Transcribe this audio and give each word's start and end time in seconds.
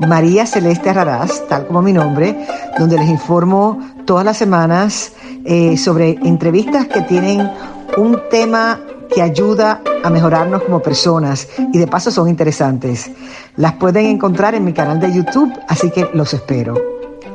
María 0.00 0.46
Celeste 0.46 0.92
Raraz, 0.92 1.46
tal 1.48 1.66
como 1.66 1.82
mi 1.82 1.92
nombre, 1.92 2.46
donde 2.78 2.98
les 2.98 3.08
informo 3.08 3.78
todas 4.04 4.24
las 4.24 4.36
semanas 4.36 5.12
eh, 5.44 5.76
sobre 5.76 6.10
entrevistas 6.24 6.86
que 6.86 7.00
tienen 7.02 7.50
un 7.96 8.20
tema 8.30 8.80
que 9.14 9.22
ayuda 9.22 9.80
a 10.04 10.10
mejorarnos 10.10 10.62
como 10.64 10.82
personas 10.82 11.48
y 11.72 11.78
de 11.78 11.86
paso 11.86 12.10
son 12.10 12.28
interesantes. 12.28 13.10
Las 13.56 13.74
pueden 13.74 14.06
encontrar 14.06 14.54
en 14.54 14.64
mi 14.64 14.72
canal 14.72 15.00
de 15.00 15.12
YouTube, 15.12 15.52
así 15.68 15.90
que 15.90 16.08
los 16.12 16.34
espero. 16.34 16.74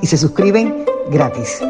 Y 0.01 0.07
se 0.07 0.17
suscriben 0.17 0.85
gratis. 1.09 1.61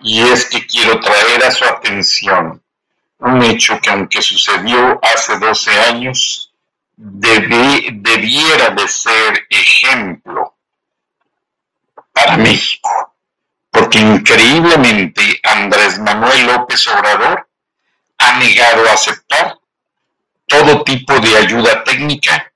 Y 0.00 0.20
es 0.20 0.46
que 0.46 0.66
quiero 0.66 0.98
traer 1.00 1.44
a 1.46 1.50
su 1.50 1.64
atención 1.64 2.60
un 3.18 3.42
hecho 3.42 3.78
que 3.80 3.90
aunque 3.90 4.22
sucedió 4.22 4.98
hace 5.02 5.38
12 5.38 5.70
años, 5.92 6.49
debiera 7.02 8.70
de 8.70 8.86
ser 8.86 9.46
ejemplo 9.48 10.54
para 12.12 12.36
México, 12.36 13.16
porque 13.70 13.98
increíblemente 13.98 15.40
Andrés 15.42 15.98
Manuel 15.98 16.46
López 16.46 16.86
Obrador 16.88 17.48
ha 18.18 18.38
negado 18.38 18.86
a 18.86 18.92
aceptar 18.92 19.56
todo 20.46 20.84
tipo 20.84 21.18
de 21.20 21.36
ayuda 21.38 21.82
técnica 21.84 22.52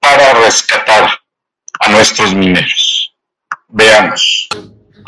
para 0.00 0.32
rescatar 0.34 1.20
a 1.78 1.88
nuestros 1.88 2.34
mineros. 2.34 3.14
Veamos. 3.68 4.48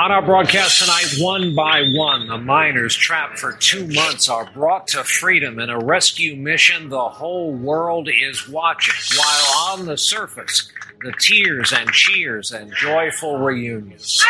On 0.03 0.11
our 0.11 0.21
broadcast 0.21 0.81
tonight, 0.81 1.15
one 1.21 1.55
by 1.55 1.81
one, 1.95 2.27
the 2.27 2.37
miners 2.37 2.97
trapped 2.97 3.39
for 3.39 3.53
two 3.53 3.87
months 3.87 4.29
are 4.29 4.51
brought 4.53 4.89
to 4.89 5.05
freedom 5.05 5.61
in 5.61 5.71
a 5.71 5.79
rescue 5.79 6.35
mission 6.35 6.89
the 6.89 7.09
whole 7.09 7.53
world 7.53 8.09
is 8.09 8.49
watching, 8.49 8.97
while 9.17 9.69
on 9.71 9.87
the 9.87 9.97
surface, 9.97 10.73
the 11.03 11.13
tears 11.21 11.73
and 11.73 11.89
cheers 11.93 12.51
and 12.51 12.75
joyful 12.75 13.39
reunions. 13.39 14.25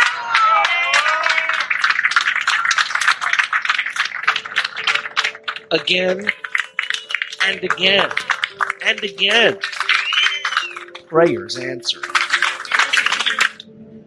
Again 5.70 6.28
and 7.46 7.64
again 7.64 8.10
and 8.84 9.02
again, 9.02 9.58
prayers 11.08 11.56
answered. 11.56 12.04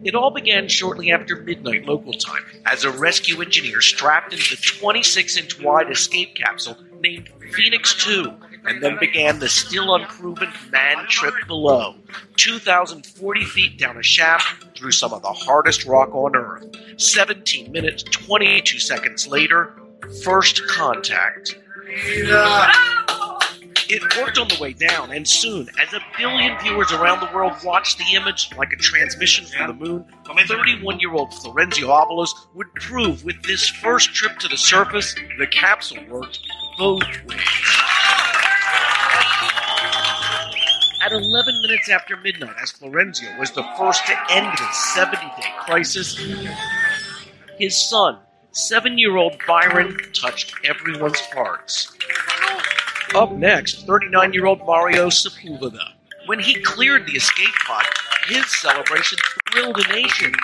It 0.06 0.14
all 0.14 0.30
began 0.30 0.68
shortly 0.68 1.10
after 1.10 1.34
midnight 1.34 1.84
local 1.84 2.12
time 2.12 2.44
as 2.64 2.84
a 2.84 2.92
rescue 2.92 3.42
engineer 3.42 3.80
strapped 3.80 4.32
into 4.32 4.54
the 4.54 4.62
26 4.62 5.36
inch 5.36 5.60
wide 5.60 5.90
escape 5.90 6.36
capsule 6.36 6.78
named 7.00 7.28
Phoenix 7.52 7.92
2 8.04 8.32
and 8.66 8.80
then 8.80 8.96
began 9.00 9.40
the 9.40 9.48
still 9.48 9.96
unproven 9.96 10.52
man 10.70 11.06
trip 11.08 11.34
below, 11.48 11.96
2,040 12.36 13.44
feet 13.46 13.78
down 13.80 13.96
a 13.96 14.02
shaft 14.04 14.78
through 14.78 14.92
some 14.92 15.12
of 15.12 15.22
the 15.22 15.32
hardest 15.32 15.84
rock 15.86 16.14
on 16.14 16.36
Earth. 16.36 16.64
17 16.98 17.72
minutes, 17.72 18.04
22 18.04 18.78
seconds 18.78 19.26
later, 19.26 19.74
first 20.22 20.64
contact. 20.68 21.58
It 23.88 24.02
worked 24.16 24.38
on 24.38 24.48
the 24.48 24.58
way 24.60 24.72
down, 24.72 25.12
and 25.12 25.26
soon, 25.26 25.68
as 25.80 25.92
a 25.92 26.00
billion 26.18 26.58
viewers 26.58 26.92
around 26.92 27.20
the 27.20 27.32
world 27.32 27.52
watched 27.64 27.98
the 27.98 28.16
image 28.16 28.50
like 28.56 28.72
a 28.72 28.76
transmission 28.76 29.46
from 29.46 29.78
the 29.78 29.84
moon, 29.86 30.04
31 30.46 30.98
year 30.98 31.12
old 31.12 31.30
Florenzio 31.30 31.88
Avalos 31.88 32.30
would 32.54 32.72
prove 32.74 33.24
with 33.24 33.40
this 33.44 33.68
first 33.68 34.12
trip 34.12 34.38
to 34.38 34.48
the 34.48 34.56
surface, 34.56 35.14
the 35.38 35.46
capsule 35.46 36.02
worked 36.08 36.40
both 36.78 37.04
ways. 37.26 37.40
At 41.04 41.12
11 41.12 41.62
minutes 41.62 41.88
after 41.88 42.16
midnight, 42.16 42.56
as 42.60 42.72
Florenzio 42.72 43.38
was 43.38 43.52
the 43.52 43.64
first 43.78 44.04
to 44.06 44.16
end 44.30 44.50
this 44.58 44.94
70 44.94 45.16
day 45.16 45.52
crisis, 45.60 46.18
his 47.58 47.88
son, 47.88 48.18
seven 48.50 48.98
year 48.98 49.16
old 49.16 49.36
Byron, 49.46 49.96
touched 50.12 50.54
everyone's 50.64 51.20
hearts. 51.20 51.96
Up 53.14 53.32
next, 53.32 53.86
39 53.86 54.32
year 54.32 54.46
old 54.46 54.58
Mario 54.66 55.08
Sepulveda. 55.08 55.92
When 56.26 56.40
he 56.40 56.60
cleared 56.62 57.06
the 57.06 57.12
escape 57.12 57.54
pod, 57.66 57.84
his 58.26 58.44
celebration 58.60 59.18
thrilled 59.52 59.78
a 59.78 59.92
nation. 59.92 60.34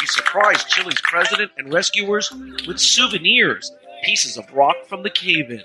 He 0.00 0.06
surprised 0.06 0.68
Chile's 0.68 1.00
president 1.02 1.50
and 1.56 1.72
rescuers 1.72 2.30
with 2.66 2.78
souvenirs, 2.78 3.72
pieces 4.04 4.36
of 4.36 4.52
rock 4.52 4.76
from 4.86 5.02
the 5.02 5.10
cave 5.10 5.50
in. 5.50 5.64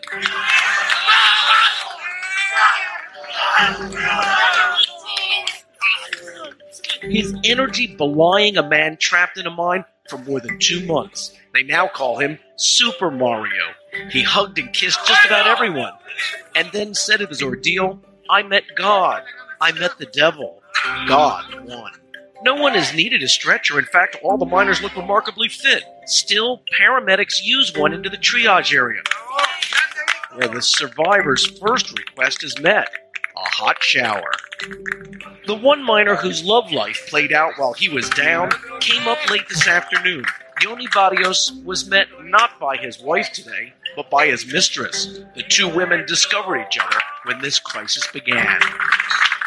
His 7.02 7.36
energy 7.44 7.96
belying 7.96 8.58
a 8.58 8.68
man 8.68 8.98
trapped 8.98 9.38
in 9.38 9.46
a 9.46 9.52
mine 9.52 9.84
for 10.10 10.18
more 10.20 10.40
than 10.40 10.60
two 10.60 10.86
months. 10.86 11.34
They 11.54 11.64
now 11.64 11.88
call 11.88 12.18
him 12.18 12.40
Super 12.56 13.12
Mario. 13.12 13.64
He 14.10 14.24
hugged 14.24 14.60
and 14.60 14.74
kissed 14.74 15.06
just 15.06 15.26
about 15.26 15.48
everyone, 15.48 15.94
and 16.56 16.70
then 16.72 16.94
said 16.94 17.22
of 17.22 17.30
his 17.30 17.44
ordeal, 17.44 18.00
I 18.30 18.44
met 18.44 18.64
God. 18.76 19.24
I 19.62 19.72
met 19.72 19.98
the 19.98 20.08
devil. 20.08 20.62
God 21.08 21.46
won. 21.68 21.92
No 22.44 22.56
one 22.56 22.76
is 22.76 22.94
needed 22.94 23.24
a 23.24 23.28
stretcher. 23.28 23.80
In 23.80 23.86
fact, 23.86 24.18
all 24.22 24.38
the 24.38 24.46
miners 24.46 24.82
look 24.82 24.96
remarkably 24.98 25.48
fit. 25.48 25.84
Still, 26.06 26.64
paramedics 26.78 27.42
use 27.42 27.74
one 27.74 27.94
into 27.94 28.10
the 28.10 28.18
triage 28.18 28.74
area, 28.74 29.02
where 30.34 30.50
the 30.50 30.62
survivor's 30.62 31.46
first 31.60 31.98
request 31.98 32.44
is 32.44 32.60
met 32.60 32.90
a 33.36 33.42
hot 33.42 33.82
shower. 33.82 34.32
The 35.48 35.56
one 35.56 35.84
miner 35.84 36.16
whose 36.16 36.44
love 36.44 36.72
life 36.72 37.06
played 37.08 37.34
out 37.34 37.54
while 37.58 37.74
he 37.74 37.90
was 37.90 38.10
down 38.10 38.52
came 38.80 39.08
up 39.08 39.30
late 39.30 39.48
this 39.50 39.68
afternoon. 39.68 40.26
Yoni 40.62 40.88
Barrios 40.94 41.52
was 41.66 41.88
met 41.90 42.08
not 42.24 42.60
by 42.60 42.78
his 42.78 43.00
wife 43.00 43.32
today, 43.34 43.74
but 43.96 44.10
by 44.10 44.28
his 44.28 44.52
mistress. 44.52 45.20
The 45.36 45.44
two 45.44 45.68
women 45.68 46.06
discovered 46.06 46.66
each 46.66 46.80
other 46.80 47.00
when 47.26 47.42
this 47.42 47.60
crisis 47.60 48.08
began. 48.08 48.60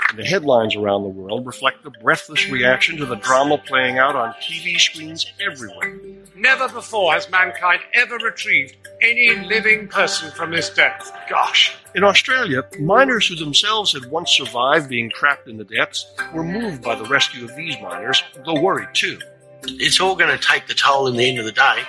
And 0.09 0.19
the 0.19 0.25
headlines 0.25 0.77
around 0.77 1.03
the 1.03 1.09
world 1.09 1.47
reflect 1.47 1.83
the 1.83 1.91
breathless 1.91 2.49
reaction 2.49 2.97
to 2.99 3.07
the 3.07 3.17
drama 3.17 3.59
playing 3.59 3.99
out 3.99 4.15
on 4.15 4.33
TV 4.35 4.79
screens 4.79 5.27
everywhere. 5.41 5.99
Never 6.37 6.69
before 6.69 7.13
has 7.13 7.29
mankind 7.29 7.81
ever 7.93 8.17
retrieved 8.17 8.77
any 9.03 9.35
living 9.47 9.89
person 9.89 10.31
from 10.31 10.53
this 10.53 10.71
depth. 10.71 11.11
Gosh. 11.29 11.77
In 11.95 12.05
Australia, 12.05 12.63
miners 12.79 13.27
who 13.27 13.35
themselves 13.35 13.93
had 13.93 14.11
once 14.11 14.31
survived 14.31 14.89
being 14.89 15.11
trapped 15.11 15.49
in 15.49 15.57
the 15.57 15.65
depths 15.65 16.07
were 16.33 16.45
moved 16.45 16.83
by 16.83 16.95
the 16.95 17.05
rescue 17.07 17.45
of 17.45 17.57
these 17.57 17.77
miners, 17.81 18.23
though 18.45 18.61
worried 18.61 18.91
too. 18.93 19.19
It's 19.65 20.01
all 20.01 20.15
going 20.15 20.37
to 20.37 20.43
take 20.43 20.69
the 20.69 20.75
toll 20.75 21.09
in 21.09 21.17
the 21.17 21.29
end 21.29 21.39
of 21.41 21.45
the 21.45 21.53
day. 21.53 21.83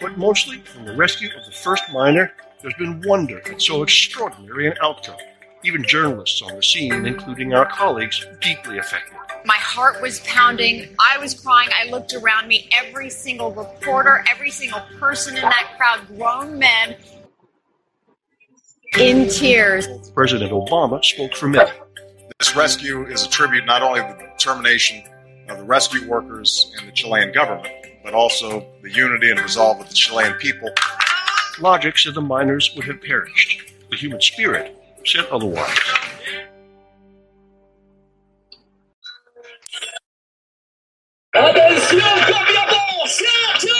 But 0.00 0.16
mostly, 0.18 0.58
from 0.58 0.84
the 0.84 0.96
rescue 0.96 1.28
of 1.36 1.44
the 1.44 1.52
first 1.52 1.84
miner, 1.92 2.32
there's 2.60 2.74
been 2.74 3.00
wonder 3.02 3.40
at 3.50 3.62
so 3.62 3.82
extraordinary 3.82 4.66
an 4.66 4.74
outcome. 4.82 5.16
Even 5.64 5.84
journalists 5.84 6.40
on 6.42 6.54
the 6.54 6.62
scene, 6.62 7.04
including 7.04 7.52
our 7.52 7.66
colleagues, 7.66 8.24
deeply 8.40 8.78
affected. 8.78 9.16
My 9.44 9.56
heart 9.56 10.00
was 10.00 10.20
pounding. 10.20 10.94
I 11.00 11.18
was 11.18 11.34
crying. 11.34 11.70
I 11.74 11.90
looked 11.90 12.14
around 12.14 12.48
me. 12.48 12.68
Every 12.72 13.10
single 13.10 13.52
reporter, 13.52 14.24
every 14.30 14.50
single 14.50 14.80
person 14.98 15.36
in 15.36 15.42
that 15.42 15.74
crowd, 15.76 16.06
grown 16.16 16.58
men, 16.58 16.96
in 18.96 19.28
tears. 19.28 19.86
President 20.14 20.52
Obama 20.52 21.04
spoke 21.04 21.34
for 21.34 21.48
many. 21.48 21.70
This 22.38 22.54
rescue 22.56 23.06
is 23.06 23.24
a 23.24 23.28
tribute 23.28 23.66
not 23.66 23.82
only 23.82 24.00
to 24.00 24.16
the 24.18 24.30
determination 24.36 25.02
of 25.48 25.58
the 25.58 25.64
rescue 25.64 26.08
workers 26.08 26.72
and 26.78 26.88
the 26.88 26.92
Chilean 26.92 27.32
government, 27.32 27.68
but 28.04 28.14
also 28.14 28.66
the 28.82 28.90
unity 28.90 29.30
and 29.30 29.40
resolve 29.40 29.80
of 29.80 29.88
the 29.88 29.94
Chilean 29.94 30.34
people. 30.34 30.70
Logic 31.60 31.98
said 31.98 32.14
the 32.14 32.20
miners 32.20 32.72
would 32.76 32.84
have 32.84 33.02
perished. 33.02 33.72
The 33.90 33.96
human 33.96 34.20
spirit 34.20 34.76
said 35.04 35.26
otherwise. 35.30 35.78
Atención, 41.34 42.02
cambiamos, 42.26 43.10
siete. 43.10 43.72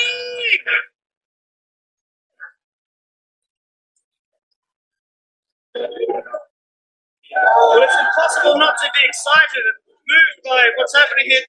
But 7.34 7.82
it's 7.82 7.94
impossible 7.94 8.58
not 8.58 8.76
to 8.78 8.90
be 8.94 9.06
excited 9.06 9.64
and 9.64 9.76
moved 10.08 10.44
by 10.44 10.70
what's 10.76 10.94
happening 10.96 11.26
here. 11.26 11.44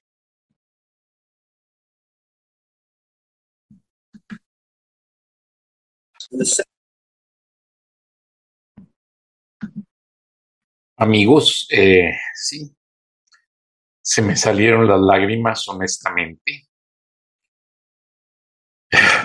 Amigos, 11.02 11.66
eh, 11.70 12.12
sí, 12.34 12.76
se 14.02 14.20
me 14.20 14.36
salieron 14.36 14.86
las 14.86 15.00
lágrimas, 15.00 15.66
honestamente. 15.66 16.68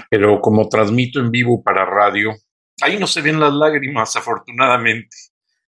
Pero 0.10 0.40
como 0.40 0.70
transmito 0.70 1.20
en 1.20 1.32
vivo 1.32 1.62
para 1.62 1.84
radio, 1.84 2.34
ahí 2.82 2.98
no 2.98 3.08
se 3.08 3.22
ven 3.22 3.42
las 3.42 3.54
lágrimas, 3.54 4.16
afortunadamente. 4.16 5.18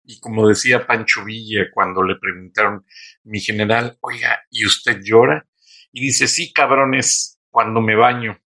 Y 0.04 0.20
como 0.20 0.46
decía 0.46 0.86
Pancho 0.86 1.24
Villa 1.24 1.70
cuando 1.72 2.02
le 2.02 2.16
preguntaron, 2.16 2.84
mi 3.22 3.40
general, 3.40 3.96
oiga, 4.02 4.42
¿y 4.50 4.66
usted 4.66 5.00
llora? 5.02 5.48
Y 5.90 6.02
dice, 6.02 6.28
sí, 6.28 6.52
cabrones, 6.52 7.40
cuando 7.48 7.80
me 7.80 7.96
baño, 7.96 8.38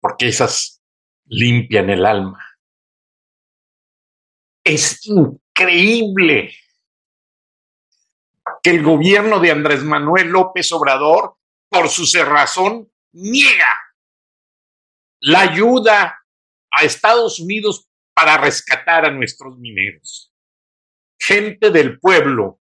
porque 0.00 0.26
esas 0.26 0.82
limpian 1.26 1.90
el 1.90 2.04
alma. 2.04 2.44
Es 4.64 4.98
increíble 5.60 6.54
que 8.62 8.70
el 8.70 8.82
gobierno 8.82 9.40
de 9.40 9.50
Andrés 9.50 9.82
Manuel 9.82 10.28
López 10.28 10.70
Obrador, 10.72 11.36
por 11.68 11.88
su 11.88 12.06
cerrazón, 12.06 12.90
niega 13.12 13.80
la 15.20 15.40
ayuda 15.40 16.24
a 16.70 16.84
Estados 16.84 17.40
Unidos 17.40 17.88
para 18.14 18.36
rescatar 18.38 19.04
a 19.04 19.10
nuestros 19.10 19.58
mineros 19.58 20.30
gente 21.20 21.70
del 21.70 22.00
pueblo, 22.00 22.60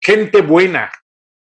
gente 0.00 0.42
buena, 0.42 0.92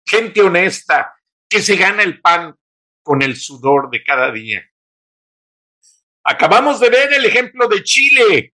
gente 0.06 0.42
honesta, 0.42 1.14
que 1.48 1.62
se 1.62 1.76
gana 1.76 2.02
el 2.02 2.20
pan 2.20 2.54
con 3.02 3.22
el 3.22 3.36
sudor 3.36 3.90
de 3.90 4.02
cada 4.02 4.32
día. 4.32 4.68
Acabamos 6.24 6.80
de 6.80 6.90
ver 6.90 7.12
el 7.12 7.24
ejemplo 7.24 7.68
de 7.68 7.82
Chile, 7.84 8.54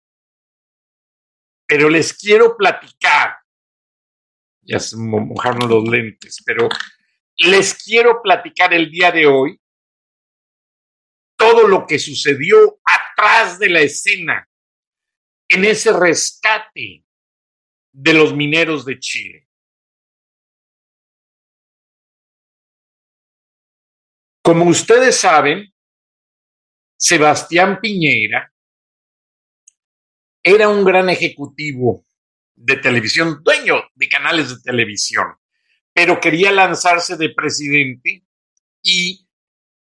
pero 1.69 1.91
les 1.91 2.15
quiero 2.15 2.57
platicar, 2.57 3.37
ya 4.63 4.81
se 4.81 4.97
mojaron 4.97 5.69
los 5.69 5.87
lentes, 5.87 6.43
pero 6.45 6.67
les 7.37 7.75
quiero 7.85 8.23
platicar 8.23 8.73
el 8.73 8.91
día 8.91 9.13
de 9.13 9.27
hoy 9.27 9.61
todo 11.37 11.69
lo 11.69 11.87
que 11.87 11.99
sucedió 11.99 12.81
atrás 12.83 13.59
de 13.59 13.69
la 13.69 13.81
escena 13.81 14.49
en 15.47 15.67
ese 15.67 15.93
rescate 15.93 17.05
de 17.93 18.15
los 18.15 18.35
mineros 18.35 18.87
de 18.87 18.99
Chile. 18.99 19.49
Como 24.43 24.65
ustedes 24.65 25.21
saben, 25.21 25.71
Sebastián 26.97 27.79
Piñera 27.79 28.51
era 30.55 30.69
un 30.69 30.85
gran 30.85 31.09
ejecutivo 31.11 32.07
de 32.55 32.77
televisión, 32.77 33.41
dueño 33.43 33.83
de 33.95 34.09
canales 34.09 34.49
de 34.51 34.61
televisión, 34.63 35.27
pero 35.93 36.21
quería 36.21 36.51
lanzarse 36.51 37.17
de 37.17 37.31
presidente 37.31 38.25
y 38.83 39.27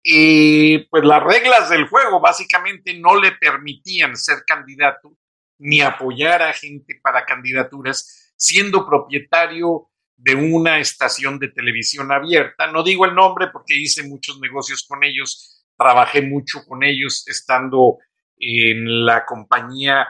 eh, 0.05 0.87
pues 0.91 1.05
las 1.05 1.23
reglas 1.23 1.71
del 1.71 1.87
juego 1.89 2.21
básicamente 2.21 2.95
no 2.95 3.21
le 3.21 3.33
permitían 3.33 4.17
ser 4.17 4.39
candidato 4.47 5.17
ni 5.59 5.81
apoyar 5.81 6.43
a 6.43 6.53
gente 6.53 7.01
para 7.03 7.25
candidaturas 7.25 8.33
siendo 8.37 8.87
propietario 8.87 9.91
de 10.17 10.35
una 10.35 10.79
estación 10.79 11.39
de 11.39 11.49
televisión 11.49 12.13
abierta. 12.13 12.71
No 12.71 12.83
digo 12.83 13.05
el 13.05 13.15
nombre 13.15 13.49
porque 13.53 13.77
hice 13.77 14.03
muchos 14.03 14.39
negocios 14.41 14.85
con 14.89 15.03
ellos, 15.05 15.65
trabajé 15.77 16.23
mucho 16.23 16.61
con 16.67 16.85
ellos 16.85 17.27
estando 17.27 17.99
en 18.37 19.05
la 19.05 19.25
compañía 19.25 20.07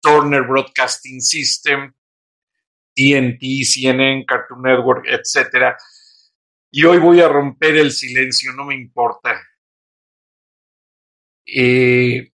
Turner 0.00 0.46
Broadcasting 0.46 1.20
System, 1.20 1.92
TNT, 2.94 3.64
CNN, 3.64 4.24
Cartoon 4.26 4.62
Network, 4.62 5.06
etc. 5.06 5.76
Y 6.70 6.84
hoy 6.84 6.98
voy 6.98 7.20
a 7.20 7.28
romper 7.28 7.76
el 7.76 7.92
silencio, 7.92 8.52
no 8.52 8.64
me 8.64 8.74
importa. 8.74 9.40
Eh, 11.46 12.32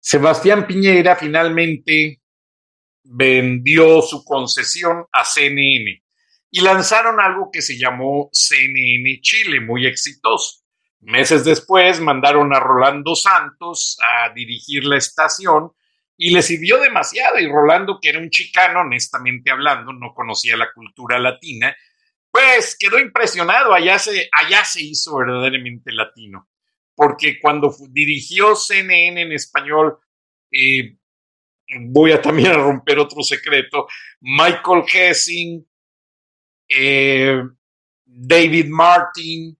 Sebastián 0.00 0.66
Piñera 0.66 1.16
finalmente 1.16 2.20
vendió 3.04 4.02
su 4.02 4.24
concesión 4.24 5.06
a 5.12 5.24
CNN 5.24 6.02
y 6.50 6.60
lanzaron 6.60 7.18
algo 7.18 7.50
que 7.50 7.62
se 7.62 7.78
llamó 7.78 8.28
CNN 8.32 9.20
Chile, 9.22 9.60
muy 9.60 9.86
exitoso. 9.86 10.61
Meses 11.02 11.44
después 11.44 12.00
mandaron 12.00 12.54
a 12.54 12.60
Rolando 12.60 13.16
Santos 13.16 13.98
a 14.00 14.32
dirigir 14.32 14.84
la 14.84 14.96
estación 14.96 15.72
y 16.16 16.30
le 16.30 16.42
sirvió 16.42 16.78
demasiado. 16.78 17.40
Y 17.40 17.48
Rolando, 17.48 17.98
que 18.00 18.10
era 18.10 18.20
un 18.20 18.30
chicano, 18.30 18.80
honestamente 18.82 19.50
hablando, 19.50 19.92
no 19.92 20.14
conocía 20.14 20.56
la 20.56 20.72
cultura 20.72 21.18
latina, 21.18 21.76
pues 22.30 22.76
quedó 22.78 23.00
impresionado, 23.00 23.74
allá 23.74 23.98
se, 23.98 24.30
allá 24.32 24.64
se 24.64 24.82
hizo 24.82 25.16
verdaderamente 25.16 25.92
latino. 25.92 26.48
Porque 26.94 27.40
cuando 27.40 27.74
dirigió 27.90 28.54
CNN 28.54 29.22
en 29.22 29.32
español, 29.32 29.98
eh, 30.52 30.96
voy 31.80 32.12
a 32.12 32.22
también 32.22 32.52
a 32.52 32.58
romper 32.58 33.00
otro 33.00 33.24
secreto, 33.24 33.88
Michael 34.20 34.84
Hessing, 34.86 35.66
eh, 36.68 37.42
David 38.04 38.68
Martin 38.68 39.58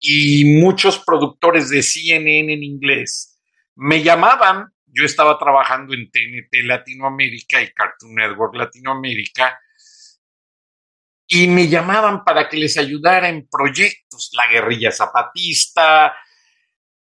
y 0.00 0.56
muchos 0.60 0.98
productores 0.98 1.68
de 1.68 1.82
CNN 1.82 2.54
en 2.54 2.62
inglés 2.62 3.38
me 3.76 4.02
llamaban, 4.02 4.72
yo 4.86 5.04
estaba 5.04 5.38
trabajando 5.38 5.94
en 5.94 6.10
TNT 6.10 6.64
Latinoamérica 6.64 7.62
y 7.62 7.72
Cartoon 7.72 8.14
Network 8.14 8.54
Latinoamérica, 8.54 9.58
y 11.26 11.46
me 11.46 11.68
llamaban 11.68 12.24
para 12.24 12.48
que 12.48 12.56
les 12.56 12.76
ayudara 12.76 13.28
en 13.28 13.48
proyectos, 13.48 14.30
la 14.32 14.48
guerrilla 14.48 14.90
zapatista, 14.90 16.12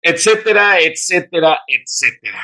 etcétera, 0.00 0.80
etcétera, 0.80 1.60
etcétera. 1.66 2.42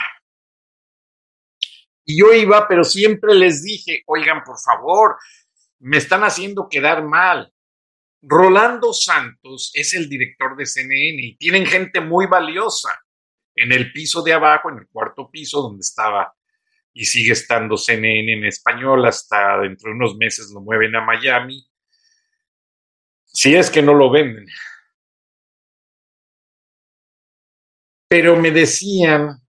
Y 2.05 2.21
yo 2.21 2.35
iba, 2.35 2.69
pero 2.69 2.85
siempre 2.85 3.35
les 3.35 3.63
dije, 3.63 4.03
oigan, 4.07 4.43
por 4.45 4.59
favor, 4.61 5.17
me 5.79 5.97
están 5.97 6.23
haciendo 6.23 6.69
quedar 6.69 7.03
mal. 7.03 7.53
Rolando 8.23 8.93
Santos 8.93 9.71
es 9.75 9.95
el 9.95 10.09
director 10.09 10.57
de 10.57 10.67
CNN 10.67 11.23
y 11.23 11.37
tienen 11.37 11.67
gente 11.67 12.01
muy 12.01 12.27
valiosa 12.27 12.91
en 13.55 13.73
el 13.73 13.93
piso 13.93 14.23
de 14.23 14.35
abajo, 14.35 14.71
en 14.71 14.79
el 14.79 14.89
cuarto 14.89 15.31
piso 15.31 15.63
donde 15.63 15.81
estaba 15.81 16.35
y 16.93 17.05
sigue 17.05 17.33
estando 17.33 17.77
CNN 17.77 18.33
en 18.33 18.45
español. 18.45 19.07
Hasta 19.07 19.61
dentro 19.61 19.91
de 19.91 19.97
unos 19.97 20.17
meses 20.17 20.51
lo 20.53 20.61
mueven 20.61 20.95
a 20.97 21.05
Miami. 21.05 21.67
Si 23.25 23.55
es 23.55 23.71
que 23.71 23.81
no 23.81 23.95
lo 23.95 24.11
venden. 24.11 24.47
Pero 28.09 28.37
me 28.37 28.51
decían 28.51 29.41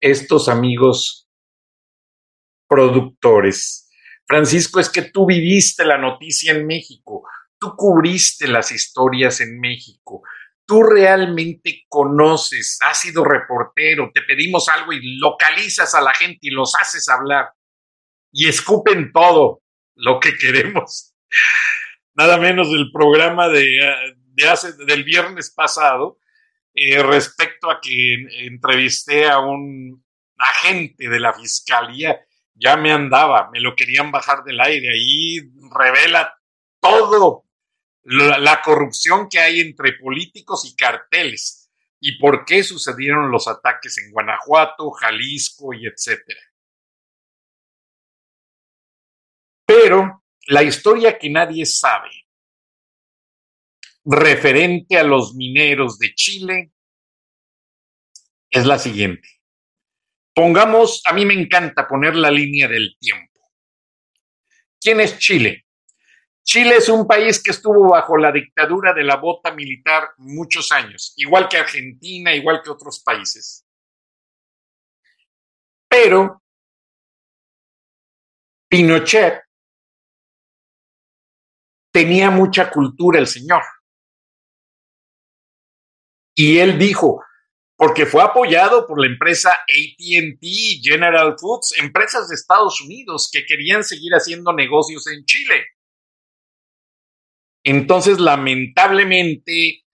estos 0.00 0.48
amigos 0.48 1.28
productores, 2.68 3.90
Francisco, 4.26 4.80
es 4.80 4.88
que 4.88 5.02
tú 5.02 5.26
viviste 5.26 5.84
la 5.84 5.98
noticia 5.98 6.52
en 6.52 6.66
México, 6.66 7.24
tú 7.62 7.76
cubriste 7.76 8.48
las 8.48 8.72
historias 8.72 9.40
en 9.40 9.60
México, 9.60 10.24
tú 10.66 10.82
realmente 10.82 11.84
conoces, 11.88 12.76
has 12.82 12.98
sido 12.98 13.22
reportero, 13.22 14.10
te 14.12 14.22
pedimos 14.22 14.68
algo 14.68 14.92
y 14.92 15.18
localizas 15.18 15.94
a 15.94 16.00
la 16.00 16.12
gente 16.12 16.40
y 16.40 16.50
los 16.50 16.74
haces 16.74 17.08
hablar 17.08 17.50
y 18.32 18.48
escupen 18.48 19.12
todo 19.12 19.62
lo 19.94 20.18
que 20.18 20.36
queremos. 20.36 21.14
Nada 22.14 22.36
menos 22.36 22.68
del 22.72 22.90
programa 22.90 23.48
de, 23.48 23.78
hace, 24.50 24.72
del 24.72 25.04
viernes 25.04 25.52
pasado, 25.54 26.18
eh, 26.74 27.00
respecto 27.00 27.70
a 27.70 27.80
que 27.80 28.26
entrevisté 28.44 29.30
a 29.30 29.38
un 29.38 30.04
agente 30.36 31.08
de 31.08 31.20
la 31.20 31.32
fiscalía, 31.32 32.18
ya 32.54 32.76
me 32.76 32.90
andaba, 32.90 33.50
me 33.52 33.60
lo 33.60 33.76
querían 33.76 34.10
bajar 34.10 34.42
del 34.42 34.60
aire, 34.60 34.88
ahí 34.88 35.38
revela 35.70 36.34
todo 36.80 37.44
la, 38.04 38.60
corrupción 38.62 39.28
que 39.28 39.38
hay 39.38 39.60
entre 39.60 39.94
políticos 39.94 40.64
y 40.64 40.74
carteles 40.74 41.70
y 42.00 42.18
por 42.18 42.44
qué 42.44 42.64
sucedieron 42.64 43.30
los 43.30 43.46
ataques 43.46 43.98
en 43.98 44.10
Guanajuato, 44.10 44.90
Jalisco 44.90 45.72
y 45.72 45.86
etcétera. 45.86 46.40
Pero 49.64 50.24
la 50.48 50.62
historia 50.62 51.18
que 51.18 51.30
nadie 51.30 51.64
sabe 51.64 52.10
referente 54.04 54.98
a 54.98 55.04
los 55.04 55.34
mineros 55.34 55.98
de 55.98 56.14
Chile 56.14 56.72
es 58.50 58.66
la 58.66 58.78
siguiente. 58.78 59.28
Pongamos, 60.34 61.02
a 61.04 61.12
mí 61.12 61.24
me 61.24 61.34
encanta 61.34 61.86
poner 61.86 62.16
la 62.16 62.30
línea 62.30 62.66
del 62.66 62.96
tiempo. 62.98 63.52
¿Quién 64.80 65.00
es 65.00 65.18
Chile? 65.18 65.66
Chile 66.44 66.76
es 66.76 66.88
un 66.88 67.06
país 67.06 67.42
que 67.42 67.52
estuvo 67.52 67.90
bajo 67.90 68.16
la 68.16 68.32
dictadura 68.32 68.92
de 68.92 69.04
la 69.04 69.16
bota 69.16 69.52
militar 69.52 70.10
muchos 70.18 70.72
años, 70.72 71.14
igual 71.16 71.48
que 71.48 71.58
Argentina, 71.58 72.34
igual 72.34 72.60
que 72.62 72.70
otros 72.70 73.00
países. 73.02 73.64
Pero 75.88 76.42
Pinochet 78.68 79.42
tenía 81.92 82.30
mucha 82.30 82.70
cultura 82.70 83.18
el 83.18 83.26
señor. 83.26 83.62
Y 86.34 86.58
él 86.58 86.78
dijo, 86.78 87.22
porque 87.76 88.06
fue 88.06 88.22
apoyado 88.22 88.86
por 88.86 88.98
la 89.00 89.06
empresa 89.06 89.50
ATT, 89.52 90.40
General 90.82 91.36
Foods, 91.38 91.74
empresas 91.78 92.28
de 92.28 92.34
Estados 92.34 92.80
Unidos 92.80 93.28
que 93.30 93.44
querían 93.44 93.84
seguir 93.84 94.12
haciendo 94.12 94.52
negocios 94.52 95.06
en 95.08 95.24
Chile. 95.26 95.66
Entonces, 97.64 98.18
lamentablemente, 98.18 99.84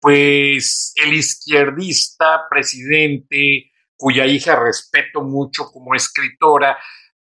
pues 0.00 0.92
el 0.96 1.14
izquierdista 1.14 2.42
presidente, 2.50 3.72
cuya 3.96 4.26
hija 4.26 4.56
respeto 4.56 5.22
mucho 5.22 5.64
como 5.72 5.94
escritora, 5.94 6.78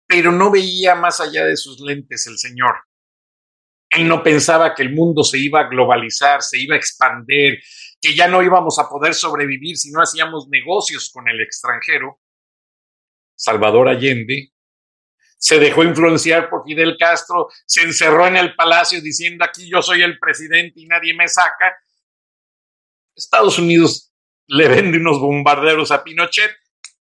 pero 0.07 0.33
no 0.33 0.51
veía 0.51 0.95
más 0.95 1.21
allá 1.21 1.45
de 1.45 1.57
sus 1.57 1.81
lentes 1.81 2.27
el 2.27 2.39
señor. 2.39 2.77
Él 3.91 4.09
no 4.09 4.23
pensaba 4.23 4.75
que 4.75 4.83
el 4.83 4.93
mundo 4.93 5.23
se 5.23 5.39
iba 5.39 5.61
a 5.61 5.69
globalizar, 5.69 6.43
se 6.43 6.59
iba 6.59 6.75
a 6.75 6.79
expandir, 6.79 7.59
que 8.01 8.15
ya 8.15 8.27
no 8.27 8.43
íbamos 8.43 8.79
a 8.79 8.89
poder 8.89 9.15
sobrevivir 9.15 9.77
si 9.77 9.91
no 9.93 10.01
hacíamos 10.01 10.49
negocios 10.49 11.11
con 11.13 11.29
el 11.29 11.41
extranjero. 11.41 12.21
Salvador 13.37 13.89
Allende 13.89 14.54
se 15.37 15.59
dejó 15.59 15.85
influenciar 15.85 16.49
por 16.49 16.65
Fidel 16.65 16.97
Castro, 16.99 17.49
se 17.67 17.83
encerró 17.83 18.27
en 18.27 18.37
el 18.37 18.55
palacio 18.55 19.01
diciendo 19.01 19.45
aquí 19.45 19.69
yo 19.69 19.83
soy 19.83 20.03
el 20.03 20.19
presidente 20.19 20.81
y 20.81 20.87
nadie 20.87 21.15
me 21.15 21.29
saca. 21.29 21.77
Estados 23.15 23.59
Unidos 23.59 24.13
le 24.47 24.69
vende 24.69 24.99
unos 24.99 25.21
bombarderos 25.21 25.91
a 25.91 26.03
Pinochet, 26.03 26.51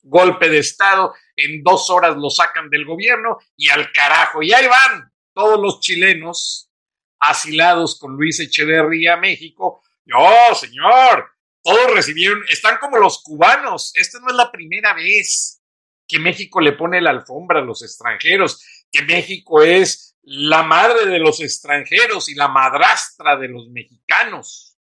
golpe 0.03 0.49
de 0.49 0.59
Estado, 0.59 1.15
en 1.35 1.63
dos 1.63 1.91
horas 1.91 2.17
lo 2.17 2.31
sacan 2.31 2.71
del 2.71 2.85
gobierno 2.85 3.39
y 3.57 3.69
al 3.69 3.93
carajo. 3.93 4.43
Y 4.43 4.53
ahí 4.53 4.67
van 4.67 5.13
todos 5.33 5.61
los 5.61 5.81
chilenos 5.81 6.71
asilados 7.19 7.99
con 7.99 8.17
Luis 8.17 8.41
Echeverría 8.41 9.15
a 9.15 9.19
México. 9.19 9.83
¡Oh, 10.15 10.55
señor! 10.55 11.31
Todos 11.63 11.93
recibieron, 11.93 12.43
están 12.49 12.79
como 12.79 12.99
los 12.99 13.23
cubanos. 13.23 13.93
Esta 13.97 14.21
no 14.21 14.29
es 14.29 14.35
la 14.35 14.53
primera 14.53 14.95
vez 14.95 15.61
que 16.07 16.19
México 16.19 16.61
le 16.61 16.73
pone 16.73 17.01
la 17.01 17.11
alfombra 17.11 17.61
a 17.61 17.65
los 17.65 17.83
extranjeros, 17.83 18.63
que 18.91 19.03
México 19.03 19.63
es 19.63 20.17
la 20.23 20.63
madre 20.63 21.07
de 21.07 21.19
los 21.19 21.41
extranjeros 21.41 22.29
y 22.29 22.35
la 22.35 22.49
madrastra 22.49 23.37
de 23.37 23.49
los 23.49 23.69
mexicanos. 23.69 24.77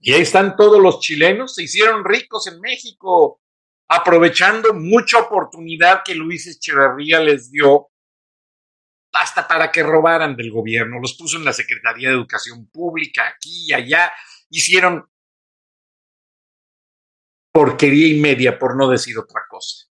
Y 0.00 0.12
ahí 0.12 0.22
están 0.22 0.56
todos 0.56 0.80
los 0.80 1.00
chilenos, 1.00 1.54
se 1.54 1.62
hicieron 1.62 2.04
ricos 2.04 2.46
en 2.46 2.60
México, 2.60 3.40
aprovechando 3.88 4.74
mucha 4.74 5.18
oportunidad 5.18 6.02
que 6.04 6.14
Luis 6.14 6.46
Echeverría 6.46 7.20
les 7.20 7.50
dio 7.50 7.88
hasta 9.12 9.46
para 9.46 9.70
que 9.70 9.82
robaran 9.82 10.36
del 10.36 10.50
gobierno. 10.50 11.00
Los 11.00 11.14
puso 11.14 11.38
en 11.38 11.44
la 11.44 11.52
Secretaría 11.52 12.08
de 12.08 12.16
Educación 12.16 12.68
Pública, 12.68 13.28
aquí 13.28 13.66
y 13.68 13.72
allá. 13.72 14.12
Hicieron 14.50 15.08
porquería 17.54 18.08
y 18.08 18.18
media, 18.18 18.58
por 18.58 18.76
no 18.76 18.88
decir 18.88 19.16
otra 19.16 19.42
cosa. 19.48 19.86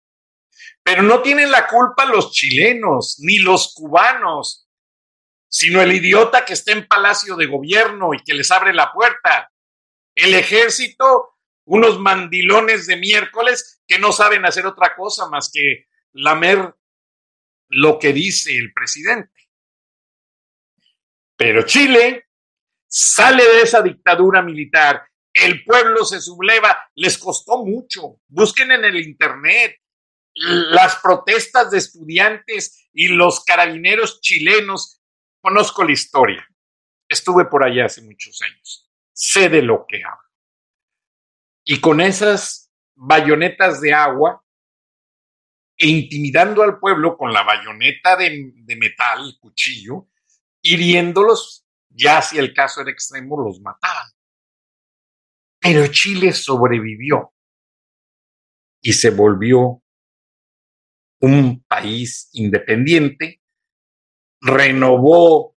Pero 0.82 1.02
no 1.02 1.22
tienen 1.22 1.52
la 1.52 1.68
culpa 1.68 2.04
los 2.06 2.32
chilenos, 2.32 3.18
ni 3.20 3.38
los 3.38 3.72
cubanos, 3.72 4.68
sino 5.48 5.80
el 5.80 5.92
idiota 5.92 6.44
que 6.44 6.54
está 6.54 6.72
en 6.72 6.88
Palacio 6.88 7.36
de 7.36 7.46
Gobierno 7.46 8.14
y 8.14 8.18
que 8.18 8.34
les 8.34 8.50
abre 8.50 8.74
la 8.74 8.92
puerta. 8.92 9.52
El 10.12 10.34
ejército, 10.34 11.36
unos 11.66 12.00
mandilones 12.00 12.88
de 12.88 12.96
miércoles 12.96 13.80
que 13.86 14.00
no 14.00 14.10
saben 14.10 14.44
hacer 14.44 14.66
otra 14.66 14.96
cosa 14.96 15.28
más 15.28 15.48
que 15.52 15.86
lamer 16.14 16.74
lo 17.68 17.96
que 18.00 18.12
dice 18.12 18.58
el 18.58 18.72
presidente. 18.72 19.30
Pero 21.36 21.62
Chile 21.62 22.26
sale 22.88 23.44
de 23.44 23.62
esa 23.62 23.82
dictadura 23.82 24.42
militar, 24.42 25.06
el 25.32 25.64
pueblo 25.64 26.04
se 26.04 26.20
subleva, 26.20 26.90
les 26.94 27.16
costó 27.18 27.64
mucho. 27.64 28.20
Busquen 28.28 28.72
en 28.72 28.84
el 28.84 28.96
Internet 28.96 29.78
las 30.34 30.96
protestas 30.96 31.70
de 31.70 31.78
estudiantes 31.78 32.88
y 32.92 33.08
los 33.08 33.44
carabineros 33.44 34.20
chilenos. 34.20 35.00
Conozco 35.40 35.84
la 35.84 35.92
historia. 35.92 36.46
Estuve 37.08 37.46
por 37.46 37.64
allá 37.64 37.86
hace 37.86 38.02
muchos 38.02 38.40
años. 38.42 38.90
Sé 39.12 39.48
de 39.48 39.62
lo 39.62 39.86
que 39.86 40.02
hablo. 40.04 40.28
Y 41.64 41.80
con 41.80 42.00
esas 42.00 42.70
bayonetas 42.94 43.80
de 43.80 43.92
agua 43.94 44.42
e 45.76 45.88
intimidando 45.88 46.62
al 46.62 46.78
pueblo 46.78 47.16
con 47.16 47.32
la 47.32 47.42
bayoneta 47.42 48.16
de, 48.16 48.52
de 48.54 48.76
metal, 48.76 49.36
cuchillo, 49.40 50.08
hiriéndolos, 50.60 51.66
ya 51.88 52.22
si 52.22 52.38
el 52.38 52.54
caso 52.54 52.80
era 52.80 52.90
extremo, 52.90 53.40
los 53.42 53.60
mataban. 53.60 54.08
Pero 55.62 55.86
Chile 55.86 56.32
sobrevivió 56.32 57.32
y 58.80 58.92
se 58.94 59.10
volvió 59.10 59.80
un 61.20 61.62
país 61.68 62.28
independiente, 62.32 63.40
renovó 64.40 65.56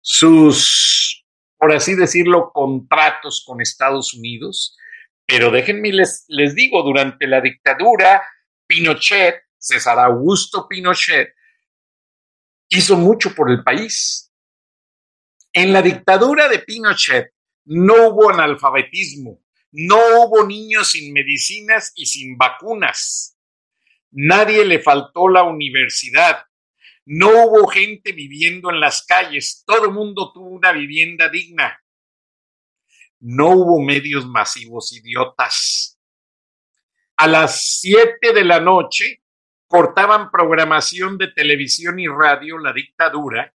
sus, 0.00 1.26
por 1.58 1.72
así 1.72 1.96
decirlo, 1.96 2.52
contratos 2.52 3.42
con 3.44 3.60
Estados 3.60 4.14
Unidos, 4.14 4.78
pero 5.26 5.50
déjenme 5.50 5.90
les, 5.90 6.26
digo, 6.54 6.84
durante 6.84 7.26
la 7.26 7.40
dictadura, 7.40 8.22
Pinochet, 8.68 9.42
César 9.58 9.98
Augusto 9.98 10.68
Pinochet, 10.68 11.34
hizo 12.68 12.96
mucho 12.96 13.34
por 13.34 13.50
el 13.50 13.64
país. 13.64 14.32
En 15.52 15.72
la 15.72 15.82
dictadura 15.82 16.48
de 16.48 16.60
Pinochet 16.60 17.32
no 17.66 18.08
hubo 18.08 18.30
analfabetismo, 18.30 19.42
no 19.72 19.96
hubo 20.22 20.46
niños 20.46 20.90
sin 20.90 21.12
medicinas 21.12 21.92
y 21.94 22.06
sin 22.06 22.36
vacunas. 22.36 23.38
Nadie 24.10 24.64
le 24.64 24.80
faltó 24.80 25.28
la 25.28 25.42
universidad. 25.42 26.44
No 27.04 27.28
hubo 27.28 27.66
gente 27.68 28.12
viviendo 28.12 28.70
en 28.70 28.80
las 28.80 29.04
calles. 29.04 29.62
Todo 29.66 29.84
el 29.84 29.92
mundo 29.92 30.32
tuvo 30.32 30.48
una 30.48 30.72
vivienda 30.72 31.28
digna 31.28 31.78
no 33.20 33.50
hubo 33.50 33.82
medios 33.82 34.26
masivos 34.26 34.92
idiotas. 34.92 35.98
A 37.16 37.26
las 37.26 37.80
siete 37.80 38.32
de 38.32 38.44
la 38.44 38.60
noche 38.60 39.22
cortaban 39.66 40.30
programación 40.30 41.16
de 41.18 41.32
televisión 41.32 41.98
y 41.98 42.06
radio 42.06 42.58
la 42.58 42.72
dictadura 42.72 43.52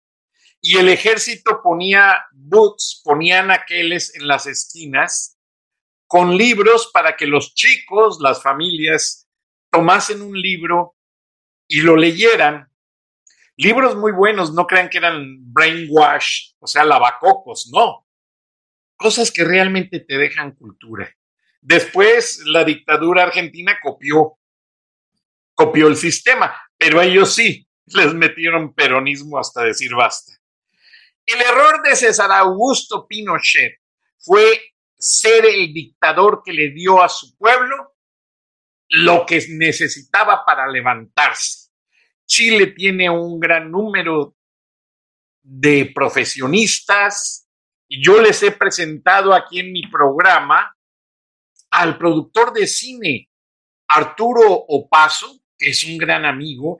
y 0.61 0.76
el 0.79 0.88
ejército 0.88 1.61
ponía 1.62 2.26
boots, 2.33 3.00
ponían 3.05 3.50
aqueles 3.50 4.14
en 4.14 4.29
las 4.29 4.47
esquinas 4.47 5.38
con 6.07 6.37
libros 6.37 6.90
para 6.93 7.17
que 7.17 7.26
los 7.26 7.55
chicos, 7.55 8.19
las 8.21 8.43
familias, 8.43 9.29
tomasen 9.71 10.23
un 10.23 10.38
libro 10.38 10.97
y 11.69 11.83
lo 11.83 11.97
leyeran. 11.97 12.69
Libros 13.57 13.97
muy 13.97 14.12
buenos, 14.12 14.52
no 14.52 14.67
crean 14.67 14.88
que 14.88 14.99
eran 14.99 15.37
brainwash, 15.52 16.52
o 16.59 16.67
sea, 16.67 16.85
lavacocos, 16.85 17.71
no 17.73 18.07
cosas 19.00 19.31
que 19.31 19.45
realmente 19.45 20.00
te 20.00 20.19
dejan 20.19 20.52
cultura. 20.52 21.11
Después 21.62 22.43
la 22.45 22.64
dictadura 22.64 23.23
argentina 23.23 23.79
copió, 23.83 24.37
copió 25.55 25.88
el 25.88 25.97
sistema, 25.97 26.55
pero 26.76 27.00
ellos 27.00 27.35
sí 27.35 27.67
les 27.87 28.12
metieron 28.12 28.75
peronismo 28.75 29.38
hasta 29.38 29.64
decir 29.64 29.95
basta. 29.95 30.35
El 31.32 31.40
error 31.42 31.82
de 31.82 31.94
César 31.94 32.32
Augusto 32.32 33.06
Pinochet 33.06 33.80
fue 34.18 34.75
ser 34.99 35.46
el 35.46 35.72
dictador 35.72 36.42
que 36.44 36.52
le 36.52 36.70
dio 36.70 37.02
a 37.02 37.08
su 37.08 37.37
pueblo 37.37 37.94
lo 38.88 39.25
que 39.25 39.40
necesitaba 39.50 40.44
para 40.44 40.66
levantarse. 40.66 41.70
Chile 42.26 42.68
tiene 42.68 43.08
un 43.08 43.38
gran 43.38 43.70
número 43.70 44.37
de 45.42 45.90
profesionistas, 45.94 47.49
yo 47.88 48.20
les 48.20 48.42
he 48.42 48.52
presentado 48.52 49.34
aquí 49.34 49.60
en 49.60 49.72
mi 49.72 49.87
programa 49.88 50.76
al 51.70 51.99
productor 51.99 52.52
de 52.52 52.66
cine, 52.66 53.30
Arturo 53.88 54.42
Opaso, 54.49 55.40
que 55.58 55.70
es 55.70 55.84
un 55.84 55.99
gran 55.99 56.25
amigo. 56.25 56.78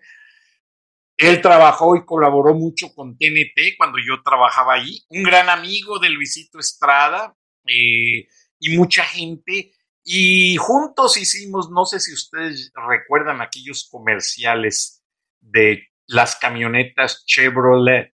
Él 1.21 1.43
trabajó 1.43 1.97
y 1.97 2.05
colaboró 2.07 2.55
mucho 2.55 2.95
con 2.95 3.19
TNT 3.19 3.77
cuando 3.77 3.99
yo 3.99 4.23
trabajaba 4.23 4.75
ahí. 4.75 5.05
Un 5.11 5.23
gran 5.23 5.50
amigo 5.50 5.99
de 5.99 6.09
Luisito 6.09 6.59
Estrada 6.59 7.37
eh, 7.67 8.27
y 8.59 8.77
mucha 8.79 9.05
gente. 9.05 9.75
Y 10.03 10.57
juntos 10.57 11.19
hicimos, 11.19 11.71
no 11.71 11.85
sé 11.85 12.00
si 12.00 12.15
ustedes 12.15 12.73
recuerdan 12.89 13.43
aquellos 13.43 13.87
comerciales 13.91 15.05
de 15.41 15.89
las 16.07 16.37
camionetas 16.37 17.25
Chevrolet 17.27 18.15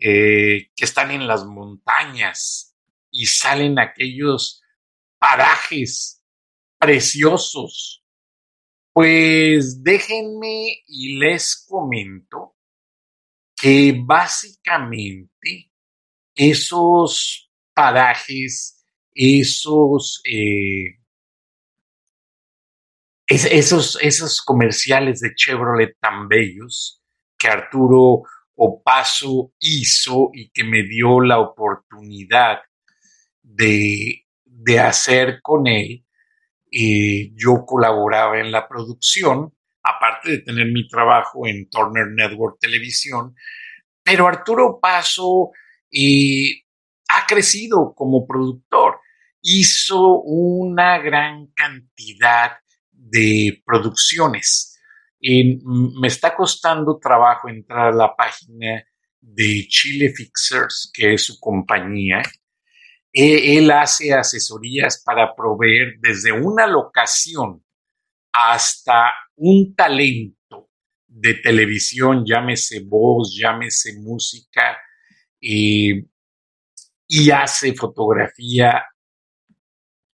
eh, 0.00 0.70
que 0.74 0.84
están 0.84 1.10
en 1.10 1.26
las 1.26 1.44
montañas 1.44 2.74
y 3.10 3.26
salen 3.26 3.78
aquellos 3.78 4.62
parajes 5.18 6.24
preciosos. 6.78 8.02
Pues 8.98 9.84
déjenme 9.84 10.82
y 10.88 11.20
les 11.20 11.64
comento 11.68 12.56
que 13.54 13.94
básicamente 13.96 15.70
esos 16.34 17.48
parajes, 17.72 18.84
esos, 19.14 20.20
eh, 20.24 20.98
esos, 23.28 24.00
esos 24.02 24.42
comerciales 24.42 25.20
de 25.20 25.32
Chevrolet 25.32 25.96
tan 26.00 26.26
bellos 26.26 27.00
que 27.38 27.46
Arturo 27.46 28.22
Opaso 28.56 29.52
hizo 29.60 30.30
y 30.34 30.50
que 30.50 30.64
me 30.64 30.82
dio 30.82 31.20
la 31.20 31.38
oportunidad 31.38 32.62
de, 33.42 34.26
de 34.44 34.80
hacer 34.80 35.38
con 35.40 35.68
él. 35.68 36.04
Eh, 36.70 37.30
yo 37.34 37.64
colaboraba 37.66 38.40
en 38.40 38.52
la 38.52 38.68
producción, 38.68 39.52
aparte 39.82 40.30
de 40.30 40.38
tener 40.38 40.66
mi 40.66 40.86
trabajo 40.86 41.46
en 41.46 41.68
Turner 41.70 42.08
Network 42.08 42.58
Televisión, 42.60 43.34
pero 44.02 44.26
Arturo 44.26 44.78
Paso 44.80 45.50
eh, 45.90 46.62
ha 47.08 47.26
crecido 47.26 47.94
como 47.94 48.26
productor. 48.26 49.00
Hizo 49.40 50.20
una 50.20 50.98
gran 50.98 51.46
cantidad 51.54 52.58
de 52.92 53.62
producciones. 53.64 54.78
me 55.20 56.08
está 56.08 56.34
costando 56.34 56.98
trabajo 56.98 57.48
entrar 57.48 57.92
a 57.92 57.96
la 57.96 58.14
página 58.14 58.84
de 59.20 59.66
Chile 59.68 60.12
Fixers, 60.14 60.90
que 60.92 61.14
es 61.14 61.24
su 61.24 61.38
compañía. 61.40 62.22
E, 63.12 63.58
él 63.58 63.70
hace 63.70 64.12
asesorías 64.12 65.02
para 65.04 65.34
proveer 65.34 65.94
desde 66.00 66.32
una 66.32 66.66
locación 66.66 67.64
hasta 68.32 69.12
un 69.36 69.74
talento 69.74 70.70
de 71.06 71.34
televisión, 71.34 72.24
llámese 72.26 72.80
voz, 72.80 73.36
llámese 73.36 73.98
música, 73.98 74.78
y 75.40 76.04
hace 77.30 77.74
fotografía 77.74 78.84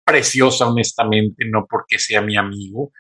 preciosa, 0.05 0.69
honestamente, 0.69 1.45
no 1.47 1.67
porque 1.69 1.99
sea 1.99 2.21
mi 2.21 2.37
amigo. 2.37 2.93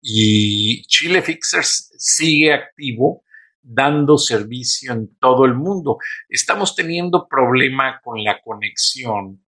Y 0.00 0.82
Chile 0.86 1.22
Fixers 1.22 1.92
sigue 1.98 2.52
activo 2.52 3.24
dando 3.62 4.18
servicio 4.18 4.92
en 4.92 5.16
todo 5.18 5.44
el 5.44 5.54
mundo. 5.54 5.98
Estamos 6.28 6.74
teniendo 6.74 7.28
problema 7.28 8.00
con 8.02 8.22
la 8.22 8.40
conexión 8.40 9.44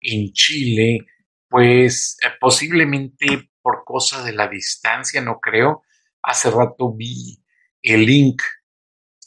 en 0.00 0.32
Chile, 0.32 1.06
pues 1.48 2.16
eh, 2.24 2.28
posiblemente 2.40 3.50
por 3.62 3.84
cosa 3.84 4.22
de 4.22 4.32
la 4.32 4.48
distancia, 4.48 5.20
no 5.20 5.40
creo. 5.40 5.82
Hace 6.22 6.50
rato 6.50 6.92
vi 6.94 7.42
el 7.82 8.04
link 8.04 8.42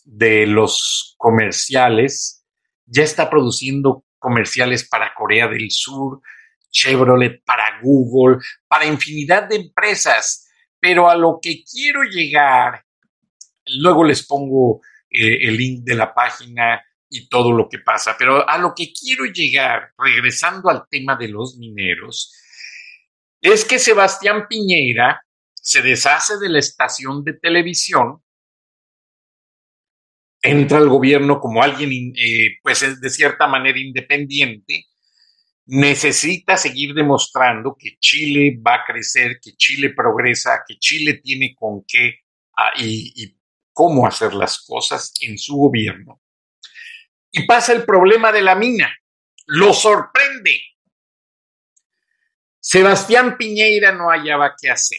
de 0.04 0.46
los 0.46 1.16
comerciales. 1.18 2.46
Ya 2.86 3.04
está 3.04 3.30
produciendo 3.30 4.06
comerciales 4.20 4.88
para 4.88 5.14
Corea 5.14 5.48
del 5.48 5.70
Sur, 5.72 6.22
Chevrolet, 6.70 7.44
para 7.44 7.80
Google, 7.82 8.38
para 8.68 8.86
infinidad 8.86 9.48
de 9.50 9.56
empresas. 9.56 10.48
Pero 10.80 11.10
a 11.10 11.16
lo 11.16 11.40
que 11.42 11.64
quiero 11.64 12.04
llegar, 12.04 12.86
luego 13.70 14.04
les 14.04 14.26
pongo 14.26 14.82
eh, 15.10 15.48
el 15.48 15.58
link 15.58 15.84
de 15.84 15.96
la 15.96 16.14
página 16.14 16.82
y 17.10 17.30
todo 17.30 17.52
lo 17.52 17.70
que 17.70 17.80
pasa, 17.80 18.16
pero 18.18 18.48
a 18.48 18.58
lo 18.58 18.74
que 18.76 18.92
quiero 18.92 19.26
llegar, 19.26 19.94
regresando 19.98 20.70
al 20.70 20.84
tema 20.90 21.16
de 21.16 21.30
los 21.30 21.58
mineros, 21.58 22.34
es 23.42 23.64
que 23.64 23.80
Sebastián 23.80 24.48
Piñera 24.50 25.22
se 25.54 25.82
deshace 25.82 26.38
de 26.38 26.50
la 26.50 26.60
estación 26.60 27.24
de 27.24 27.34
televisión, 27.34 28.22
entra 30.42 30.78
al 30.78 30.90
gobierno 30.90 31.40
como 31.40 31.64
alguien, 31.64 32.14
eh, 32.16 32.58
pues 32.62 33.02
de 33.02 33.10
cierta 33.10 33.48
manera 33.48 33.80
independiente, 33.80 34.86
necesita 35.68 36.56
seguir 36.56 36.94
demostrando 36.94 37.76
que 37.78 37.98
Chile 38.00 38.58
va 38.66 38.76
a 38.76 38.86
crecer, 38.86 39.40
que 39.42 39.52
Chile 39.54 39.94
progresa, 39.96 40.64
que 40.68 40.78
Chile 40.78 41.20
tiene 41.22 41.54
con 41.56 41.84
qué 41.86 42.22
ah, 42.56 42.72
y, 42.78 43.37
cómo 43.78 44.08
hacer 44.08 44.34
las 44.34 44.66
cosas 44.66 45.14
en 45.22 45.38
su 45.38 45.56
gobierno. 45.56 46.20
Y 47.30 47.46
pasa 47.46 47.74
el 47.74 47.86
problema 47.86 48.32
de 48.32 48.42
la 48.42 48.56
mina. 48.56 48.92
Lo 49.46 49.72
sorprende. 49.72 50.60
Sebastián 52.60 53.38
Piñeira 53.38 53.92
no 53.92 54.08
hallaba 54.10 54.56
qué 54.60 54.72
hacer. 54.72 54.98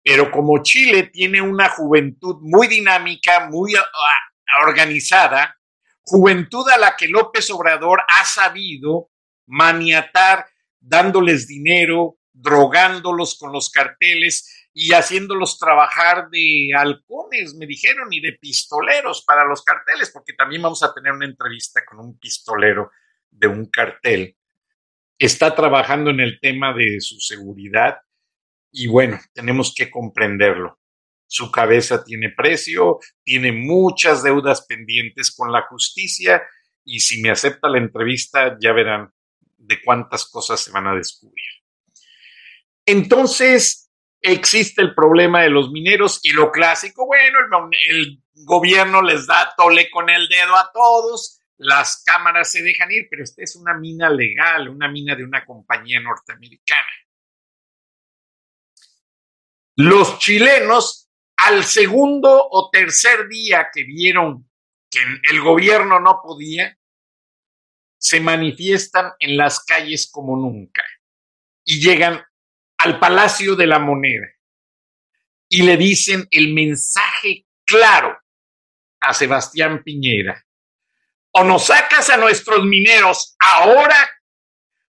Pero 0.00 0.30
como 0.30 0.62
Chile 0.62 1.10
tiene 1.12 1.42
una 1.42 1.70
juventud 1.70 2.36
muy 2.40 2.68
dinámica, 2.68 3.48
muy 3.50 3.74
ah, 3.74 4.64
organizada, 4.64 5.58
juventud 6.02 6.68
a 6.68 6.78
la 6.78 6.94
que 6.96 7.08
López 7.08 7.50
Obrador 7.50 8.00
ha 8.06 8.24
sabido 8.24 9.10
maniatar 9.46 10.46
dándoles 10.78 11.48
dinero, 11.48 12.16
drogándolos 12.32 13.36
con 13.36 13.50
los 13.52 13.70
carteles 13.70 14.61
y 14.74 14.92
haciéndolos 14.92 15.58
trabajar 15.58 16.30
de 16.30 16.70
halcones, 16.74 17.54
me 17.54 17.66
dijeron, 17.66 18.12
y 18.12 18.20
de 18.20 18.32
pistoleros 18.32 19.22
para 19.26 19.44
los 19.44 19.62
carteles, 19.62 20.10
porque 20.10 20.32
también 20.32 20.62
vamos 20.62 20.82
a 20.82 20.94
tener 20.94 21.12
una 21.12 21.26
entrevista 21.26 21.82
con 21.84 22.00
un 22.00 22.18
pistolero 22.18 22.90
de 23.30 23.48
un 23.48 23.66
cartel. 23.66 24.36
Está 25.18 25.54
trabajando 25.54 26.10
en 26.10 26.20
el 26.20 26.40
tema 26.40 26.72
de 26.72 27.00
su 27.00 27.20
seguridad 27.20 27.98
y 28.70 28.86
bueno, 28.86 29.20
tenemos 29.34 29.74
que 29.74 29.90
comprenderlo. 29.90 30.78
Su 31.26 31.50
cabeza 31.50 32.02
tiene 32.02 32.30
precio, 32.30 32.98
tiene 33.22 33.52
muchas 33.52 34.22
deudas 34.22 34.66
pendientes 34.66 35.34
con 35.34 35.52
la 35.52 35.62
justicia 35.62 36.42
y 36.84 37.00
si 37.00 37.22
me 37.22 37.30
acepta 37.30 37.68
la 37.68 37.78
entrevista 37.78 38.56
ya 38.60 38.72
verán 38.72 39.12
de 39.58 39.80
cuántas 39.82 40.28
cosas 40.28 40.60
se 40.60 40.72
van 40.72 40.86
a 40.86 40.94
descubrir. 40.94 41.44
Entonces, 42.84 43.81
existe 44.22 44.80
el 44.80 44.94
problema 44.94 45.42
de 45.42 45.50
los 45.50 45.70
mineros 45.70 46.20
y 46.22 46.32
lo 46.32 46.50
clásico, 46.50 47.06
bueno, 47.06 47.38
el, 47.88 48.20
gobierno 48.44 49.02
les 49.02 49.26
da 49.26 49.52
tole 49.56 49.90
con 49.90 50.08
el 50.08 50.26
dedo 50.28 50.56
a 50.56 50.70
todos, 50.72 51.40
las 51.58 52.02
cámaras 52.02 52.50
se 52.50 52.62
dejan 52.62 52.90
ir, 52.90 53.06
pero 53.10 53.22
esta 53.22 53.42
es 53.42 53.54
una 53.54 53.74
mina 53.74 54.08
legal, 54.08 54.68
una 54.68 54.88
mina 54.88 55.14
de 55.14 55.22
una 55.22 55.44
compañía 55.44 56.00
norteamericana. 56.00 56.88
Los 59.76 60.18
chilenos, 60.18 61.08
al 61.36 61.62
segundo 61.62 62.48
o 62.50 62.70
tercer 62.70 63.28
día 63.28 63.68
que 63.72 63.84
vieron 63.84 64.50
que 64.90 65.00
el 65.30 65.40
gobierno 65.40 66.00
no 66.00 66.20
podía, 66.22 66.76
se 67.98 68.18
manifiestan 68.18 69.12
en 69.20 69.36
las 69.36 69.64
calles 69.64 70.10
como 70.10 70.36
nunca 70.36 70.82
y 71.64 71.80
llegan 71.80 72.24
al 72.84 72.98
Palacio 72.98 73.54
de 73.54 73.66
la 73.66 73.78
Moneda 73.78 74.26
y 75.48 75.62
le 75.62 75.76
dicen 75.76 76.26
el 76.30 76.52
mensaje 76.52 77.46
claro 77.64 78.18
a 79.00 79.14
Sebastián 79.14 79.82
Piñera. 79.84 80.44
O 81.34 81.44
nos 81.44 81.66
sacas 81.66 82.10
a 82.10 82.16
nuestros 82.16 82.64
mineros 82.64 83.36
ahora 83.38 84.10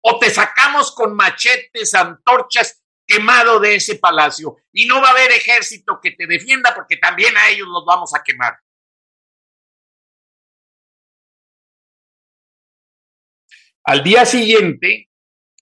o 0.00 0.18
te 0.18 0.30
sacamos 0.30 0.94
con 0.94 1.14
machetes, 1.14 1.94
antorchas 1.94 2.82
quemado 3.06 3.60
de 3.60 3.76
ese 3.76 3.96
palacio 3.96 4.56
y 4.72 4.86
no 4.86 5.00
va 5.00 5.08
a 5.08 5.12
haber 5.12 5.30
ejército 5.30 6.00
que 6.02 6.10
te 6.10 6.26
defienda 6.26 6.74
porque 6.74 6.96
también 6.96 7.36
a 7.36 7.48
ellos 7.48 7.68
los 7.68 7.84
vamos 7.84 8.14
a 8.14 8.22
quemar. 8.22 8.58
Al 13.84 14.02
día 14.02 14.26
siguiente 14.26 15.08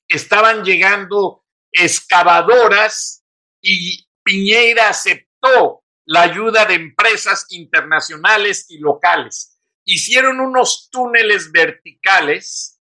estaban 0.09 0.65
llegando 0.65 1.44
excavadoras 1.75 3.25
y 3.61 4.07
Piñeira 4.23 4.89
aceptó 4.89 5.85
la 6.07 6.23
ayuda 6.23 6.65
de 6.65 6.75
empresas 6.75 7.47
internacionales 7.51 8.67
y 8.71 8.79
locales. 8.79 9.59
Hicieron 9.85 10.41
unos 10.41 10.89
túneles 10.91 11.53
verticales, 11.53 12.81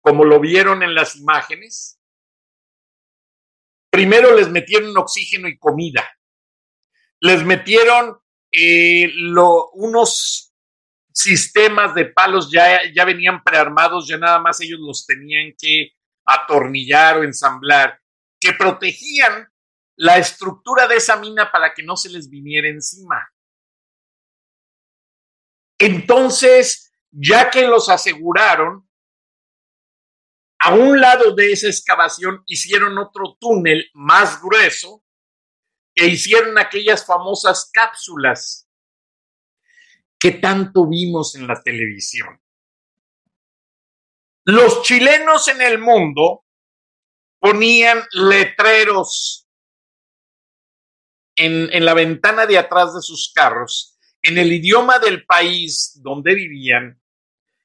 como 0.00 0.24
lo 0.24 0.40
vieron 0.40 0.82
en 0.82 0.94
las 0.94 1.16
imágenes. 1.16 2.00
Primero 3.90 4.34
les 4.34 4.48
metieron 4.48 4.96
oxígeno 4.96 5.48
y 5.48 5.58
comida. 5.58 6.08
Les 7.20 7.44
metieron 7.44 8.18
eh, 8.50 9.12
unos 9.74 10.52
sistemas 11.12 11.94
de 11.94 12.06
palos 12.06 12.50
ya, 12.50 12.80
ya 12.94 13.04
venían 13.04 13.42
prearmados, 13.42 14.08
ya 14.08 14.16
nada 14.16 14.38
más 14.38 14.60
ellos 14.60 14.80
los 14.80 15.06
tenían 15.06 15.54
que 15.58 15.92
atornillar 16.24 17.18
o 17.18 17.24
ensamblar, 17.24 17.99
que 18.40 18.52
protegían 18.54 19.52
la 19.96 20.16
estructura 20.16 20.88
de 20.88 20.96
esa 20.96 21.16
mina 21.16 21.52
para 21.52 21.74
que 21.74 21.82
no 21.82 21.96
se 21.96 22.08
les 22.08 22.30
viniera 22.30 22.68
encima. 22.68 23.30
Entonces, 25.78 26.92
ya 27.10 27.50
que 27.50 27.66
los 27.66 27.88
aseguraron, 27.88 28.88
a 30.58 30.74
un 30.74 31.00
lado 31.00 31.34
de 31.34 31.52
esa 31.52 31.68
excavación 31.68 32.42
hicieron 32.46 32.98
otro 32.98 33.36
túnel 33.40 33.90
más 33.94 34.42
grueso 34.42 35.02
e 35.94 36.06
hicieron 36.06 36.58
aquellas 36.58 37.04
famosas 37.06 37.70
cápsulas 37.72 38.68
que 40.18 40.32
tanto 40.32 40.86
vimos 40.86 41.34
en 41.34 41.46
la 41.46 41.62
televisión. 41.62 42.40
Los 44.44 44.82
chilenos 44.82 45.48
en 45.48 45.62
el 45.62 45.78
mundo 45.78 46.44
ponían 47.40 48.02
letreros 48.12 49.48
en, 51.36 51.72
en, 51.72 51.84
la 51.84 51.94
ventana 51.94 52.46
de 52.46 52.58
atrás 52.58 52.94
de 52.94 53.02
sus 53.02 53.32
carros 53.34 53.98
en 54.22 54.38
el 54.38 54.52
idioma 54.52 54.98
del 54.98 55.24
país 55.24 55.98
donde 56.02 56.34
vivían 56.34 57.00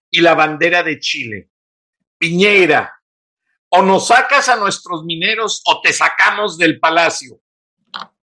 y 0.10 0.22
la 0.22 0.34
bandera 0.34 0.82
de 0.82 1.00
Chile. 1.00 1.50
Piñera, 2.18 2.96
o 3.70 3.82
nos 3.82 4.08
sacas 4.08 4.48
a 4.48 4.56
nuestros 4.56 5.04
mineros 5.04 5.62
o 5.66 5.82
te 5.82 5.92
sacamos 5.92 6.58
del 6.58 6.80
palacio. 6.80 7.42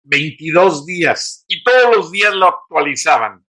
22 0.03 0.85
días 0.85 1.45
y 1.47 1.63
todos 1.63 1.95
los 1.95 2.11
días 2.11 2.33
lo 2.33 2.47
actualizaban. 2.47 3.45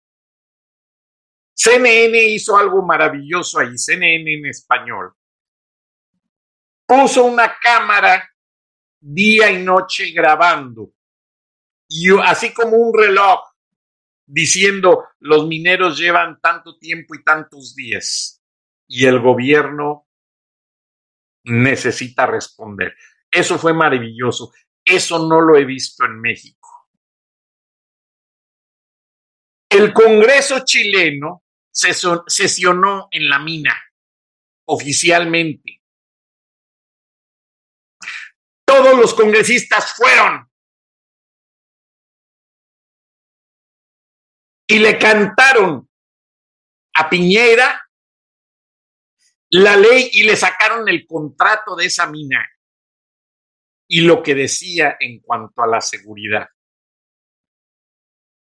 CNN 1.54 2.16
hizo 2.26 2.56
algo 2.56 2.82
maravilloso 2.82 3.60
ahí, 3.60 3.76
CNN 3.76 4.32
en 4.32 4.46
español. 4.46 5.14
Puso 6.86 7.24
una 7.24 7.56
cámara 7.60 8.30
día 9.00 9.50
y 9.50 9.62
noche 9.62 10.10
grabando 10.12 10.92
y 11.88 12.08
así 12.22 12.52
como 12.52 12.76
un 12.76 12.98
reloj 12.98 13.40
diciendo 14.26 15.04
los 15.20 15.46
mineros 15.46 15.98
llevan 15.98 16.40
tanto 16.40 16.78
tiempo 16.78 17.14
y 17.14 17.22
tantos 17.22 17.74
días 17.74 18.42
y 18.88 19.06
el 19.06 19.20
gobierno 19.20 20.08
necesita 21.44 22.26
responder. 22.26 22.94
Eso 23.30 23.58
fue 23.58 23.74
maravilloso. 23.74 24.52
Eso 24.84 25.26
no 25.26 25.40
lo 25.40 25.56
he 25.56 25.64
visto 25.64 26.04
en 26.04 26.20
México. 26.20 26.88
El 29.68 29.92
Congreso 29.92 30.60
chileno 30.64 31.44
sesionó 31.70 33.08
en 33.10 33.28
la 33.28 33.38
mina 33.38 33.74
oficialmente. 34.66 35.83
Todos 38.76 38.98
los 38.98 39.14
congresistas 39.14 39.94
fueron 39.94 40.50
y 44.66 44.80
le 44.80 44.98
cantaron 44.98 45.88
a 46.94 47.08
Piñera 47.08 47.88
la 49.50 49.76
ley 49.76 50.10
y 50.14 50.24
le 50.24 50.34
sacaron 50.34 50.88
el 50.88 51.06
contrato 51.06 51.76
de 51.76 51.86
esa 51.86 52.08
mina 52.08 52.44
y 53.86 54.00
lo 54.00 54.24
que 54.24 54.34
decía 54.34 54.96
en 54.98 55.20
cuanto 55.20 55.62
a 55.62 55.68
la 55.68 55.80
seguridad. 55.80 56.48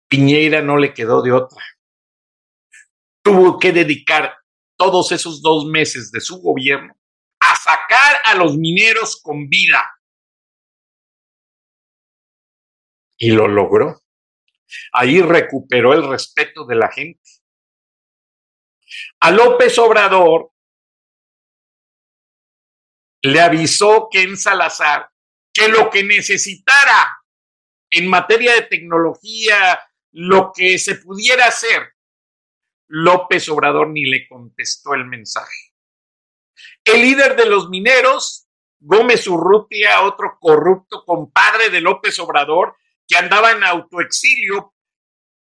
Piñera 0.08 0.62
no 0.62 0.76
le 0.76 0.94
quedó 0.94 1.22
de 1.22 1.32
otra. 1.32 1.64
Tuvo 3.20 3.58
que 3.58 3.72
dedicar 3.72 4.38
todos 4.76 5.10
esos 5.10 5.42
dos 5.42 5.66
meses 5.66 6.12
de 6.12 6.20
su 6.20 6.40
gobierno 6.40 6.96
a 7.40 7.56
sacar 7.56 8.22
a 8.26 8.36
los 8.36 8.56
mineros 8.56 9.20
con 9.20 9.48
vida. 9.48 9.90
Y 13.16 13.30
lo 13.30 13.48
logró. 13.48 14.02
Ahí 14.92 15.20
recuperó 15.20 15.94
el 15.94 16.08
respeto 16.08 16.64
de 16.66 16.74
la 16.74 16.90
gente. 16.90 17.20
A 19.20 19.30
López 19.30 19.78
Obrador 19.78 20.50
le 23.22 23.40
avisó 23.40 24.08
Ken 24.10 24.36
Salazar 24.36 25.10
que 25.52 25.68
lo 25.68 25.88
que 25.88 26.02
necesitara 26.02 27.18
en 27.90 28.08
materia 28.08 28.54
de 28.54 28.62
tecnología, 28.62 29.80
lo 30.12 30.52
que 30.54 30.78
se 30.78 30.96
pudiera 30.96 31.46
hacer, 31.46 31.94
López 32.88 33.48
Obrador 33.48 33.88
ni 33.88 34.04
le 34.04 34.28
contestó 34.28 34.94
el 34.94 35.06
mensaje. 35.06 35.74
El 36.84 37.02
líder 37.02 37.36
de 37.36 37.46
los 37.46 37.68
mineros, 37.70 38.48
Gómez 38.80 39.26
Urrutia, 39.26 40.02
otro 40.02 40.36
corrupto 40.40 41.04
compadre 41.04 41.70
de 41.70 41.80
López 41.80 42.18
Obrador, 42.18 42.76
que 43.06 43.16
andaba 43.16 43.52
en 43.52 43.64
autoexilio, 43.64 44.74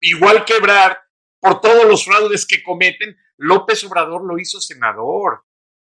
igual 0.00 0.44
que 0.44 0.56
Ebrard, 0.56 0.96
por 1.40 1.60
todos 1.60 1.84
los 1.84 2.04
fraudes 2.04 2.46
que 2.46 2.62
cometen, 2.62 3.16
López 3.36 3.82
Obrador 3.84 4.24
lo 4.24 4.38
hizo 4.38 4.60
senador 4.60 5.44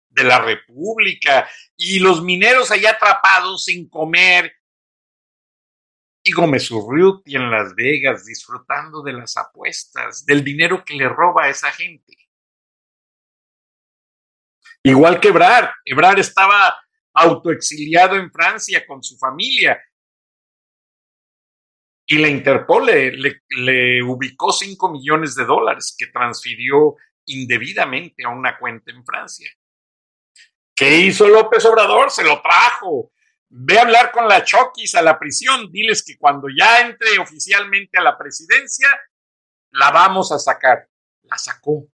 de 0.09 0.25
la 0.25 0.41
República 0.41 1.49
y 1.77 1.99
los 1.99 2.23
mineros 2.23 2.71
allá 2.71 2.93
atrapados 2.93 3.65
sin 3.65 3.89
comer. 3.89 4.53
Y 6.23 6.33
Gómez 6.33 6.71
Urruti 6.71 7.37
en 7.37 7.51
Las 7.51 7.75
Vegas 7.75 8.27
disfrutando 8.27 9.03
de 9.03 9.15
las 9.15 9.37
apuestas, 9.37 10.25
del 10.27 10.45
dinero 10.45 10.85
que 10.85 10.95
le 10.95 11.09
roba 11.09 11.45
a 11.45 11.49
esa 11.49 11.73
gente. 11.73 12.17
Igual 14.83 15.21
que 15.21 15.29
Ebrard, 15.29 15.71
Ebrard 15.85 16.19
estaba 16.19 16.79
autoexiliado 17.13 18.17
en 18.17 18.31
Francia 18.31 18.87
con 18.87 19.03
su 19.03 19.19
familia. 19.19 19.83
Y 22.13 22.19
la 22.19 22.27
Interpol 22.27 22.87
le, 22.87 23.13
le, 23.13 23.43
le 23.51 24.03
ubicó 24.03 24.53
5 24.53 24.91
millones 24.91 25.37
de 25.37 25.45
dólares 25.45 25.95
que 25.97 26.09
transfirió 26.09 26.97
indebidamente 27.27 28.25
a 28.25 28.31
una 28.31 28.59
cuenta 28.59 28.91
en 28.91 29.05
Francia. 29.05 29.49
¿Qué 30.75 30.97
hizo 30.97 31.29
López 31.29 31.65
Obrador? 31.67 32.11
Se 32.11 32.25
lo 32.25 32.43
trajo. 32.43 33.13
Ve 33.49 33.79
a 33.79 33.83
hablar 33.83 34.11
con 34.11 34.27
la 34.27 34.43
Chokis 34.43 34.97
a 34.97 35.03
la 35.03 35.21
prisión. 35.21 35.71
Diles 35.71 36.05
que 36.05 36.19
cuando 36.19 36.49
ya 36.49 36.81
entre 36.81 37.17
oficialmente 37.21 37.97
a 37.97 38.03
la 38.03 38.19
presidencia, 38.19 38.89
la 39.71 39.93
vamos 39.93 40.33
a 40.33 40.41
sacar. 40.41 40.89
La 41.23 41.39
sacó. 41.39 41.87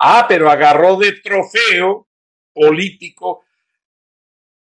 Ah, 0.00 0.26
pero 0.28 0.50
agarró 0.50 0.96
de 0.96 1.12
trofeo 1.20 2.08
político 2.52 3.44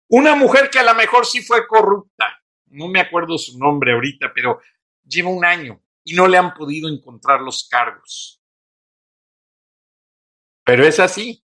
una 0.09 0.35
mujer 0.35 0.69
que 0.69 0.81
a 0.81 0.83
lo 0.83 0.97
mejor 0.97 1.27
sí 1.27 1.43
fue 1.43 1.65
corrupta. 1.69 2.43
No 2.67 2.89
me 2.89 3.01
acuerdo 3.01 3.39
su 3.39 3.59
nombre 3.59 3.93
ahorita, 3.93 4.33
pero 4.35 4.61
lleva 5.05 5.31
un 5.31 5.45
año 5.45 5.81
y 6.05 6.15
no 6.15 6.27
le 6.27 6.39
han 6.39 6.55
podido 6.55 6.89
encontrar 6.89 7.41
los 7.41 7.69
cargos. 7.69 8.43
Pero 10.65 10.85
es 10.85 10.99
así 10.99 11.45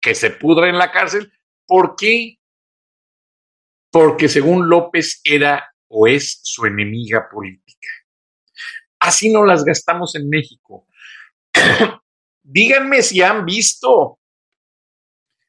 que 0.00 0.14
se 0.14 0.30
pudra 0.30 0.68
en 0.68 0.78
la 0.78 0.92
cárcel. 0.92 1.32
¿Por 1.66 1.96
qué? 1.96 2.38
Porque 3.90 4.28
según 4.28 4.68
López 4.68 5.20
era 5.24 5.72
o 5.88 6.06
es 6.06 6.40
su 6.42 6.66
enemiga 6.66 7.28
política. 7.28 7.88
Así 9.00 9.32
no 9.32 9.44
las 9.44 9.64
gastamos 9.64 10.14
en 10.14 10.28
México. 10.28 10.86
Díganme 12.42 13.02
si 13.02 13.22
han 13.22 13.44
visto 13.44 14.20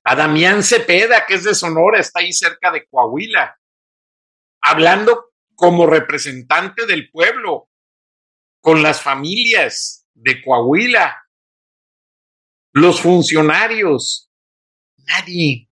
a 0.03 0.15
Damián 0.15 0.63
Cepeda, 0.63 1.25
que 1.25 1.36
es 1.36 1.43
de 1.43 1.53
Sonora, 1.53 1.99
está 1.99 2.19
ahí 2.19 2.31
cerca 2.31 2.71
de 2.71 2.86
Coahuila, 2.88 3.60
hablando 4.69 5.32
como 5.56 5.88
representante 5.88 6.86
del 6.86 7.10
pueblo, 7.10 7.69
con 8.62 8.84
las 8.84 9.01
familias 9.01 10.06
de 10.13 10.41
Coahuila, 10.43 11.23
los 12.73 13.01
funcionarios, 13.01 14.27
Nadie. 15.08 15.69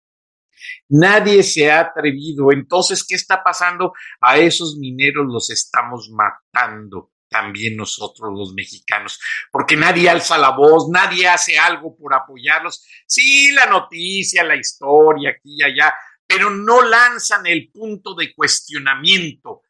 Nadie 0.88 1.43
se 1.43 1.71
ha 1.71 1.81
atrevido. 1.81 2.51
Entonces, 2.51 3.05
¿qué 3.08 3.15
está 3.15 3.43
pasando? 3.43 3.93
A 4.21 4.38
esos 4.38 4.77
mineros 4.77 5.25
los 5.27 5.49
estamos 5.49 6.10
matando 6.12 7.12
también 7.27 7.75
nosotros 7.75 8.31
los 8.34 8.53
mexicanos, 8.53 9.19
porque 9.51 9.75
nadie 9.75 10.10
alza 10.10 10.38
la 10.38 10.51
voz, 10.51 10.88
nadie 10.89 11.27
hace 11.27 11.58
algo 11.58 11.93
por 11.97 12.13
apoyarlos. 12.13 12.86
Sí, 13.05 13.51
la 13.51 13.65
noticia, 13.65 14.41
la 14.43 14.55
historia, 14.55 15.31
aquí 15.31 15.55
y 15.58 15.63
allá, 15.63 15.93
pero 16.27 16.49
no 16.49 16.81
lanzan 16.81 17.45
el 17.45 17.71
punto 17.71 18.15
de 18.15 18.33
cuestionamiento 18.33 19.63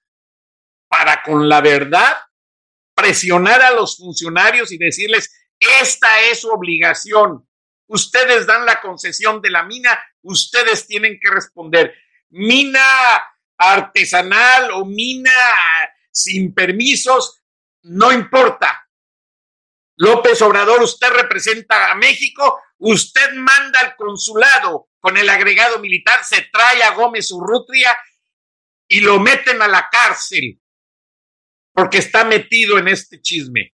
para 0.87 1.21
con 1.23 1.49
la 1.49 1.61
verdad 1.61 2.15
presionar 2.93 3.61
a 3.61 3.71
los 3.71 3.97
funcionarios 3.97 4.71
y 4.71 4.77
decirles, 4.77 5.29
esta 5.59 6.21
es 6.21 6.41
su 6.41 6.49
obligación, 6.49 7.47
ustedes 7.87 8.47
dan 8.47 8.65
la 8.65 8.81
concesión 8.81 9.41
de 9.41 9.49
la 9.49 9.63
mina, 9.63 9.99
ustedes 10.21 10.87
tienen 10.87 11.19
que 11.21 11.29
responder. 11.29 11.93
Mina 12.29 13.23
artesanal 13.57 14.71
o 14.71 14.85
mina 14.85 15.31
sin 16.11 16.53
permisos, 16.53 17.41
no 17.83 18.11
importa. 18.11 18.87
López 19.97 20.41
Obrador, 20.41 20.81
usted 20.81 21.09
representa 21.09 21.91
a 21.91 21.95
México, 21.95 22.61
usted 22.79 23.33
manda 23.33 23.79
al 23.79 23.95
consulado 23.95 24.89
con 24.99 25.17
el 25.17 25.29
agregado 25.29 25.79
militar, 25.79 26.23
se 26.23 26.47
trae 26.51 26.83
a 26.83 26.95
Gómez 26.95 27.31
Urrutria 27.31 27.95
y 28.87 29.01
lo 29.01 29.19
meten 29.19 29.61
a 29.61 29.67
la 29.67 29.89
cárcel 29.89 30.59
porque 31.73 31.97
está 31.97 32.23
metido 32.23 32.77
en 32.77 32.87
este 32.87 33.21
chisme. 33.21 33.73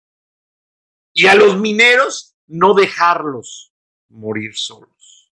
Y 1.13 1.27
a 1.27 1.35
los 1.35 1.57
mineros 1.57 2.35
no 2.47 2.73
dejarlos 2.73 3.73
morir 4.09 4.55
solos. 4.55 5.31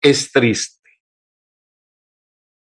Es 0.00 0.32
triste 0.32 0.84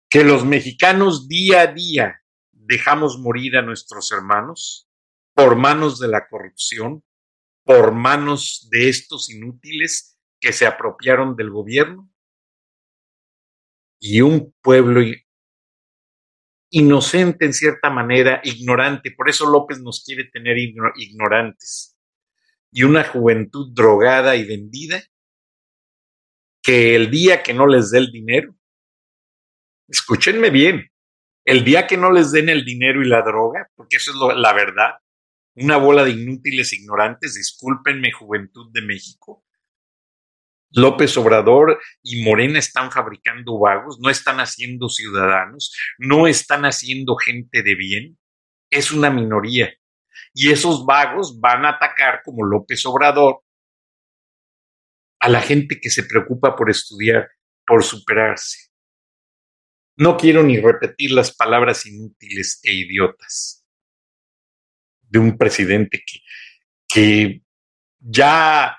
que 0.08 0.24
los 0.24 0.44
mexicanos 0.44 1.28
día 1.28 1.60
a 1.60 1.66
día 1.68 2.20
dejamos 2.50 3.18
morir 3.18 3.56
a 3.56 3.62
nuestros 3.62 4.10
hermanos 4.10 4.88
por 5.34 5.56
manos 5.56 6.00
de 6.00 6.08
la 6.08 6.26
corrupción, 6.28 7.04
por 7.70 7.92
manos 7.92 8.66
de 8.68 8.88
estos 8.88 9.30
inútiles 9.30 10.18
que 10.40 10.52
se 10.52 10.66
apropiaron 10.66 11.36
del 11.36 11.50
gobierno 11.50 12.10
y 14.00 14.22
un 14.22 14.52
pueblo 14.60 15.00
inocente 16.70 17.44
en 17.44 17.54
cierta 17.54 17.88
manera, 17.88 18.40
ignorante. 18.42 19.12
Por 19.12 19.28
eso 19.28 19.46
López 19.48 19.80
nos 19.80 20.02
quiere 20.04 20.24
tener 20.24 20.58
ignorantes. 20.58 21.96
Y 22.72 22.82
una 22.82 23.04
juventud 23.04 23.72
drogada 23.72 24.34
y 24.34 24.44
vendida 24.44 25.04
que 26.64 26.96
el 26.96 27.08
día 27.08 27.44
que 27.44 27.54
no 27.54 27.68
les 27.68 27.92
dé 27.92 27.98
el 27.98 28.10
dinero, 28.10 28.52
escúchenme 29.86 30.50
bien, 30.50 30.90
el 31.44 31.62
día 31.62 31.86
que 31.86 31.96
no 31.96 32.10
les 32.10 32.32
den 32.32 32.48
el 32.48 32.64
dinero 32.64 33.00
y 33.00 33.06
la 33.06 33.22
droga, 33.22 33.70
porque 33.76 33.98
eso 33.98 34.10
es 34.10 34.36
la 34.36 34.52
verdad, 34.52 34.94
una 35.60 35.76
bola 35.76 36.04
de 36.04 36.10
inútiles 36.10 36.72
ignorantes, 36.72 37.34
discúlpenme 37.34 38.12
juventud 38.12 38.70
de 38.72 38.82
México, 38.82 39.44
López 40.72 41.16
Obrador 41.16 41.80
y 42.02 42.22
Morena 42.22 42.58
están 42.58 42.92
fabricando 42.92 43.58
vagos, 43.58 43.98
no 44.00 44.08
están 44.08 44.38
haciendo 44.38 44.88
ciudadanos, 44.88 45.74
no 45.98 46.26
están 46.26 46.64
haciendo 46.64 47.16
gente 47.16 47.62
de 47.62 47.74
bien, 47.74 48.18
es 48.70 48.92
una 48.92 49.10
minoría. 49.10 49.74
Y 50.32 50.50
esos 50.50 50.86
vagos 50.86 51.40
van 51.40 51.64
a 51.64 51.70
atacar 51.70 52.22
como 52.24 52.44
López 52.44 52.86
Obrador 52.86 53.42
a 55.18 55.28
la 55.28 55.40
gente 55.40 55.80
que 55.80 55.90
se 55.90 56.04
preocupa 56.04 56.54
por 56.54 56.70
estudiar, 56.70 57.28
por 57.66 57.82
superarse. 57.82 58.70
No 59.96 60.16
quiero 60.16 60.42
ni 60.42 60.58
repetir 60.58 61.10
las 61.10 61.34
palabras 61.34 61.84
inútiles 61.84 62.60
e 62.62 62.72
idiotas 62.72 63.59
de 65.10 65.18
un 65.18 65.36
presidente 65.36 66.02
que, 66.06 66.20
que 66.88 67.42
ya 67.98 68.76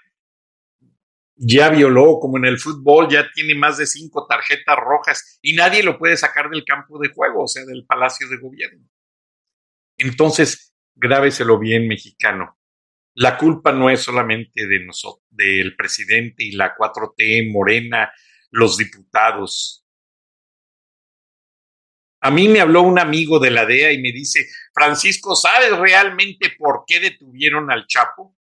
ya 1.43 1.69
violó, 1.69 2.19
como 2.19 2.37
en 2.37 2.45
el 2.45 2.59
fútbol, 2.59 3.09
ya 3.09 3.27
tiene 3.33 3.55
más 3.55 3.77
de 3.77 3.87
cinco 3.87 4.27
tarjetas 4.27 4.77
rojas 4.77 5.39
y 5.41 5.53
nadie 5.53 5.81
lo 5.81 5.97
puede 5.97 6.15
sacar 6.15 6.51
del 6.51 6.63
campo 6.63 6.99
de 6.99 7.09
juego, 7.09 7.45
o 7.45 7.47
sea, 7.47 7.65
del 7.65 7.83
palacio 7.83 8.29
de 8.29 8.37
gobierno. 8.37 8.87
Entonces, 9.97 10.75
grábeselo 10.93 11.57
bien, 11.57 11.87
mexicano. 11.87 12.59
La 13.15 13.37
culpa 13.37 13.71
no 13.71 13.89
es 13.89 14.01
solamente 14.01 14.67
de 14.67 14.85
nosotros, 14.85 15.25
del 15.31 15.75
presidente 15.75 16.43
y 16.43 16.51
la 16.51 16.75
4T, 16.75 17.51
Morena, 17.51 18.11
los 18.51 18.77
diputados. 18.77 19.83
A 22.21 22.29
mí 22.29 22.47
me 22.49 22.61
habló 22.61 22.83
un 22.83 22.99
amigo 22.99 23.39
de 23.39 23.49
la 23.49 23.65
DEA 23.65 23.93
y 23.93 24.01
me 24.01 24.11
dice, 24.11 24.47
Francisco, 24.73 25.35
¿sabes 25.35 25.77
realmente 25.77 26.53
por 26.57 26.83
qué 26.87 26.99
detuvieron 26.99 27.71
al 27.71 27.87
Chapo? 27.87 28.35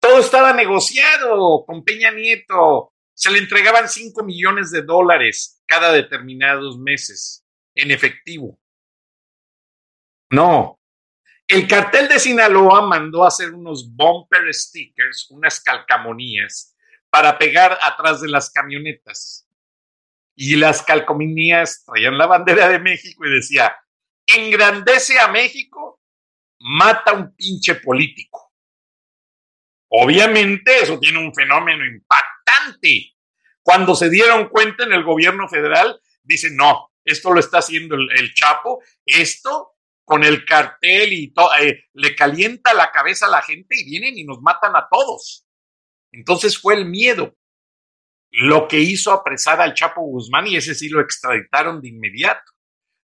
Todo 0.00 0.18
estaba 0.18 0.52
negociado 0.52 1.64
con 1.66 1.84
Peña 1.84 2.10
Nieto. 2.10 2.94
Se 3.14 3.30
le 3.30 3.38
entregaban 3.38 3.88
5 3.88 4.24
millones 4.24 4.70
de 4.70 4.82
dólares 4.82 5.62
cada 5.66 5.92
determinados 5.92 6.78
meses 6.78 7.44
en 7.74 7.90
efectivo. 7.90 8.58
No. 10.30 10.80
El 11.46 11.66
cartel 11.66 12.08
de 12.08 12.18
Sinaloa 12.18 12.86
mandó 12.86 13.24
a 13.24 13.28
hacer 13.28 13.52
unos 13.52 13.94
bumper 13.94 14.52
stickers, 14.54 15.28
unas 15.30 15.60
calcamonías, 15.60 16.76
para 17.10 17.36
pegar 17.38 17.76
atrás 17.82 18.20
de 18.20 18.28
las 18.28 18.50
camionetas. 18.50 19.48
Y 20.36 20.56
las 20.56 20.82
calcomanías 20.82 21.84
traían 21.84 22.16
la 22.16 22.26
bandera 22.26 22.68
de 22.68 22.78
México 22.78 23.26
y 23.26 23.30
decía, 23.30 23.76
engrandece 24.36 25.18
a 25.18 25.28
México, 25.28 26.00
mata 26.60 27.12
a 27.12 27.14
un 27.14 27.34
pinche 27.34 27.76
político. 27.76 28.52
Obviamente 29.88 30.82
eso 30.82 30.98
tiene 30.98 31.18
un 31.18 31.34
fenómeno 31.34 31.84
impactante. 31.84 33.14
Cuando 33.62 33.94
se 33.94 34.08
dieron 34.08 34.48
cuenta 34.48 34.84
en 34.84 34.92
el 34.92 35.02
gobierno 35.02 35.48
federal, 35.48 36.00
dicen, 36.22 36.56
no, 36.56 36.92
esto 37.04 37.32
lo 37.32 37.40
está 37.40 37.58
haciendo 37.58 37.96
el, 37.96 38.34
Chapo, 38.34 38.82
esto 39.04 39.72
con 40.04 40.24
el 40.24 40.44
cartel 40.44 41.12
y 41.12 41.32
todo, 41.32 41.50
eh, 41.58 41.84
le 41.94 42.14
calienta 42.14 42.74
la 42.74 42.90
cabeza 42.90 43.26
a 43.26 43.30
la 43.30 43.42
gente 43.42 43.76
y 43.78 43.84
vienen 43.84 44.18
y 44.18 44.24
nos 44.24 44.40
matan 44.40 44.76
a 44.76 44.88
todos. 44.90 45.46
Entonces 46.12 46.58
fue 46.58 46.74
el 46.74 46.86
miedo 46.86 47.36
lo 48.30 48.68
que 48.68 48.78
hizo 48.78 49.12
apresar 49.12 49.60
al 49.60 49.74
Chapo 49.74 50.02
Guzmán 50.02 50.46
y 50.46 50.56
ese 50.56 50.74
sí 50.74 50.88
lo 50.88 51.00
extraditaron 51.00 51.80
de 51.80 51.88
inmediato. 51.88 52.52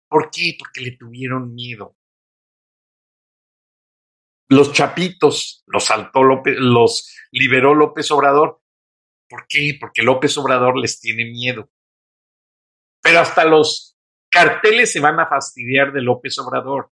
¿Por 0.08 0.30
qué? 0.30 0.56
Porque 0.58 0.80
le 0.80 0.96
tuvieron 0.96 1.54
miedo 1.54 1.96
los 4.48 4.72
chapitos 4.72 5.64
los 5.66 5.84
saltó 5.84 6.22
López, 6.22 6.56
los 6.58 7.12
liberó 7.32 7.74
López 7.74 8.10
Obrador. 8.10 8.60
¿Por 9.28 9.46
qué? 9.48 9.76
Porque 9.80 10.02
López 10.02 10.36
Obrador 10.38 10.78
les 10.78 11.00
tiene 11.00 11.24
miedo. 11.24 11.70
Pero 13.02 13.20
hasta 13.20 13.44
los 13.44 13.96
carteles 14.30 14.92
se 14.92 15.00
van 15.00 15.18
a 15.18 15.28
fastidiar 15.28 15.92
de 15.92 16.02
López 16.02 16.38
Obrador, 16.38 16.92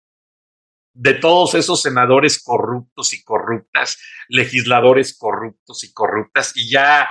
de 0.92 1.14
todos 1.14 1.54
esos 1.54 1.82
senadores 1.82 2.42
corruptos 2.42 3.14
y 3.14 3.22
corruptas, 3.22 4.00
legisladores 4.28 5.16
corruptos 5.16 5.84
y 5.84 5.92
corruptas, 5.92 6.52
y 6.56 6.70
ya 6.70 7.08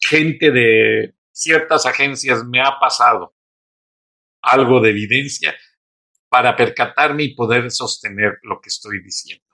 gente 0.00 0.50
de 0.50 1.14
ciertas 1.30 1.86
agencias 1.86 2.44
me 2.44 2.60
ha 2.60 2.78
pasado 2.80 3.34
algo 4.42 4.80
de 4.80 4.90
evidencia 4.90 5.54
para 6.28 6.56
percatarme 6.56 7.24
y 7.24 7.34
poder 7.34 7.70
sostener 7.70 8.38
lo 8.42 8.60
que 8.60 8.68
estoy 8.68 9.02
diciendo. 9.02 9.44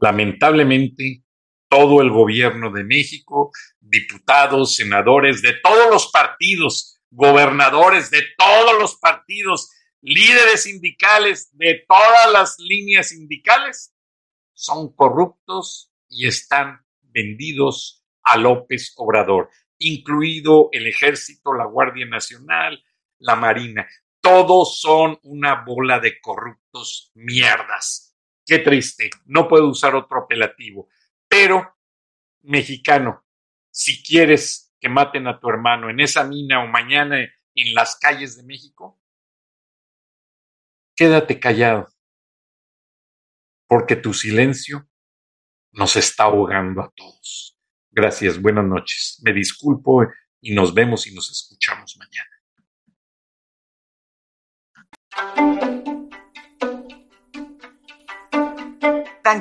Lamentablemente, 0.00 1.22
todo 1.68 2.00
el 2.00 2.10
gobierno 2.10 2.70
de 2.72 2.84
México, 2.84 3.50
diputados, 3.80 4.74
senadores 4.74 5.42
de 5.42 5.54
todos 5.62 5.90
los 5.90 6.10
partidos, 6.10 7.00
gobernadores 7.10 8.10
de 8.10 8.22
todos 8.36 8.78
los 8.78 8.96
partidos, 8.96 9.70
líderes 10.00 10.62
sindicales 10.62 11.50
de 11.52 11.84
todas 11.86 12.32
las 12.32 12.56
líneas 12.58 13.08
sindicales, 13.08 13.94
son 14.54 14.94
corruptos 14.94 15.92
y 16.08 16.26
están 16.26 16.80
vendidos 17.02 18.04
a 18.22 18.36
López 18.36 18.94
Obrador, 18.96 19.50
incluido 19.78 20.68
el 20.72 20.86
ejército, 20.86 21.54
la 21.54 21.66
Guardia 21.66 22.06
Nacional, 22.06 22.82
la 23.18 23.36
Marina. 23.36 23.86
Todos 24.20 24.80
son 24.80 25.18
una 25.22 25.62
bola 25.64 26.00
de 26.00 26.20
corruptos 26.20 27.12
mierdas 27.14 28.08
Qué 28.48 28.60
triste, 28.60 29.10
no 29.26 29.46
puedo 29.46 29.68
usar 29.68 29.94
otro 29.94 30.22
apelativo. 30.22 30.88
Pero, 31.28 31.76
mexicano, 32.40 33.22
si 33.70 34.02
quieres 34.02 34.74
que 34.80 34.88
maten 34.88 35.26
a 35.26 35.38
tu 35.38 35.50
hermano 35.50 35.90
en 35.90 36.00
esa 36.00 36.24
mina 36.24 36.64
o 36.64 36.66
mañana 36.66 37.18
en 37.20 37.74
las 37.74 37.98
calles 37.98 38.38
de 38.38 38.44
México, 38.44 38.98
quédate 40.96 41.38
callado, 41.38 41.88
porque 43.66 43.96
tu 43.96 44.14
silencio 44.14 44.88
nos 45.72 45.96
está 45.96 46.24
ahogando 46.24 46.80
a 46.80 46.90
todos. 46.96 47.60
Gracias, 47.90 48.40
buenas 48.40 48.64
noches. 48.64 49.20
Me 49.22 49.34
disculpo 49.34 50.06
y 50.40 50.54
nos 50.54 50.72
vemos 50.72 51.06
y 51.06 51.14
nos 51.14 51.30
escuchamos 51.30 51.98
mañana. 51.98 52.37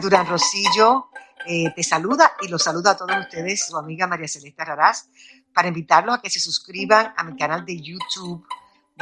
Durán 0.02 0.28
Rosillo 0.28 1.10
eh, 1.46 1.74
te 1.76 1.84
saluda 1.84 2.34
y 2.42 2.48
los 2.48 2.64
saluda 2.64 2.92
a 2.92 2.98
todos 2.98 3.18
ustedes, 3.18 3.68
su 3.68 3.78
amiga 3.78 4.08
María 4.08 4.28
Celeste 4.28 4.62
Ararás, 4.62 5.10
para 5.54 5.70
invitarlos 5.70 6.16
a 6.16 6.22
que 6.22 6.30
se 6.30 6.40
suscriban 6.40 7.14
a 7.16 7.24
mi 7.24 7.36
canal 7.36 7.66
de 7.66 7.82
YouTube, 7.82 8.46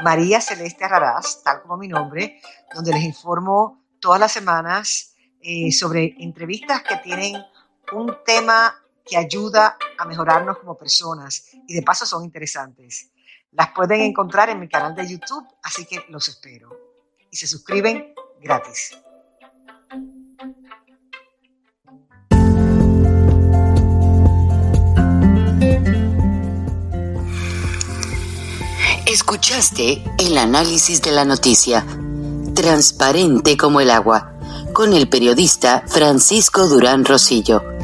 María 0.03 0.39
Celeste 0.41 0.83
Ararás, 0.83 1.41
tal 1.43 1.61
como 1.61 1.77
mi 1.77 1.87
nombre, 1.87 2.39
donde 2.73 2.91
les 2.93 3.03
informo 3.03 3.83
todas 3.99 4.19
las 4.19 4.31
semanas 4.31 5.15
eh, 5.41 5.71
sobre 5.71 6.15
entrevistas 6.19 6.81
que 6.83 6.97
tienen 6.97 7.35
un 7.91 8.15
tema 8.25 8.75
que 9.05 9.17
ayuda 9.17 9.77
a 9.97 10.05
mejorarnos 10.05 10.57
como 10.59 10.77
personas 10.77 11.49
y 11.67 11.73
de 11.75 11.81
paso 11.81 12.05
son 12.05 12.23
interesantes. 12.23 13.11
Las 13.57 13.71
pueden 13.71 14.01
encontrar 14.01 14.49
en 14.49 14.59
mi 14.59 14.67
canal 14.67 14.93
de 14.95 15.07
YouTube, 15.07 15.47
así 15.63 15.85
que 15.85 16.05
los 16.09 16.27
espero. 16.27 16.69
Y 17.31 17.37
se 17.37 17.47
suscriben 17.47 18.13
gratis. 18.41 18.97
Escuchaste 29.05 30.03
el 30.19 30.37
análisis 30.37 31.01
de 31.01 31.11
la 31.11 31.23
noticia, 31.23 31.85
transparente 32.53 33.55
como 33.55 33.79
el 33.79 33.89
agua, 33.89 34.33
con 34.73 34.91
el 34.91 35.07
periodista 35.07 35.83
Francisco 35.87 36.67
Durán 36.67 37.05
Rosillo 37.05 37.74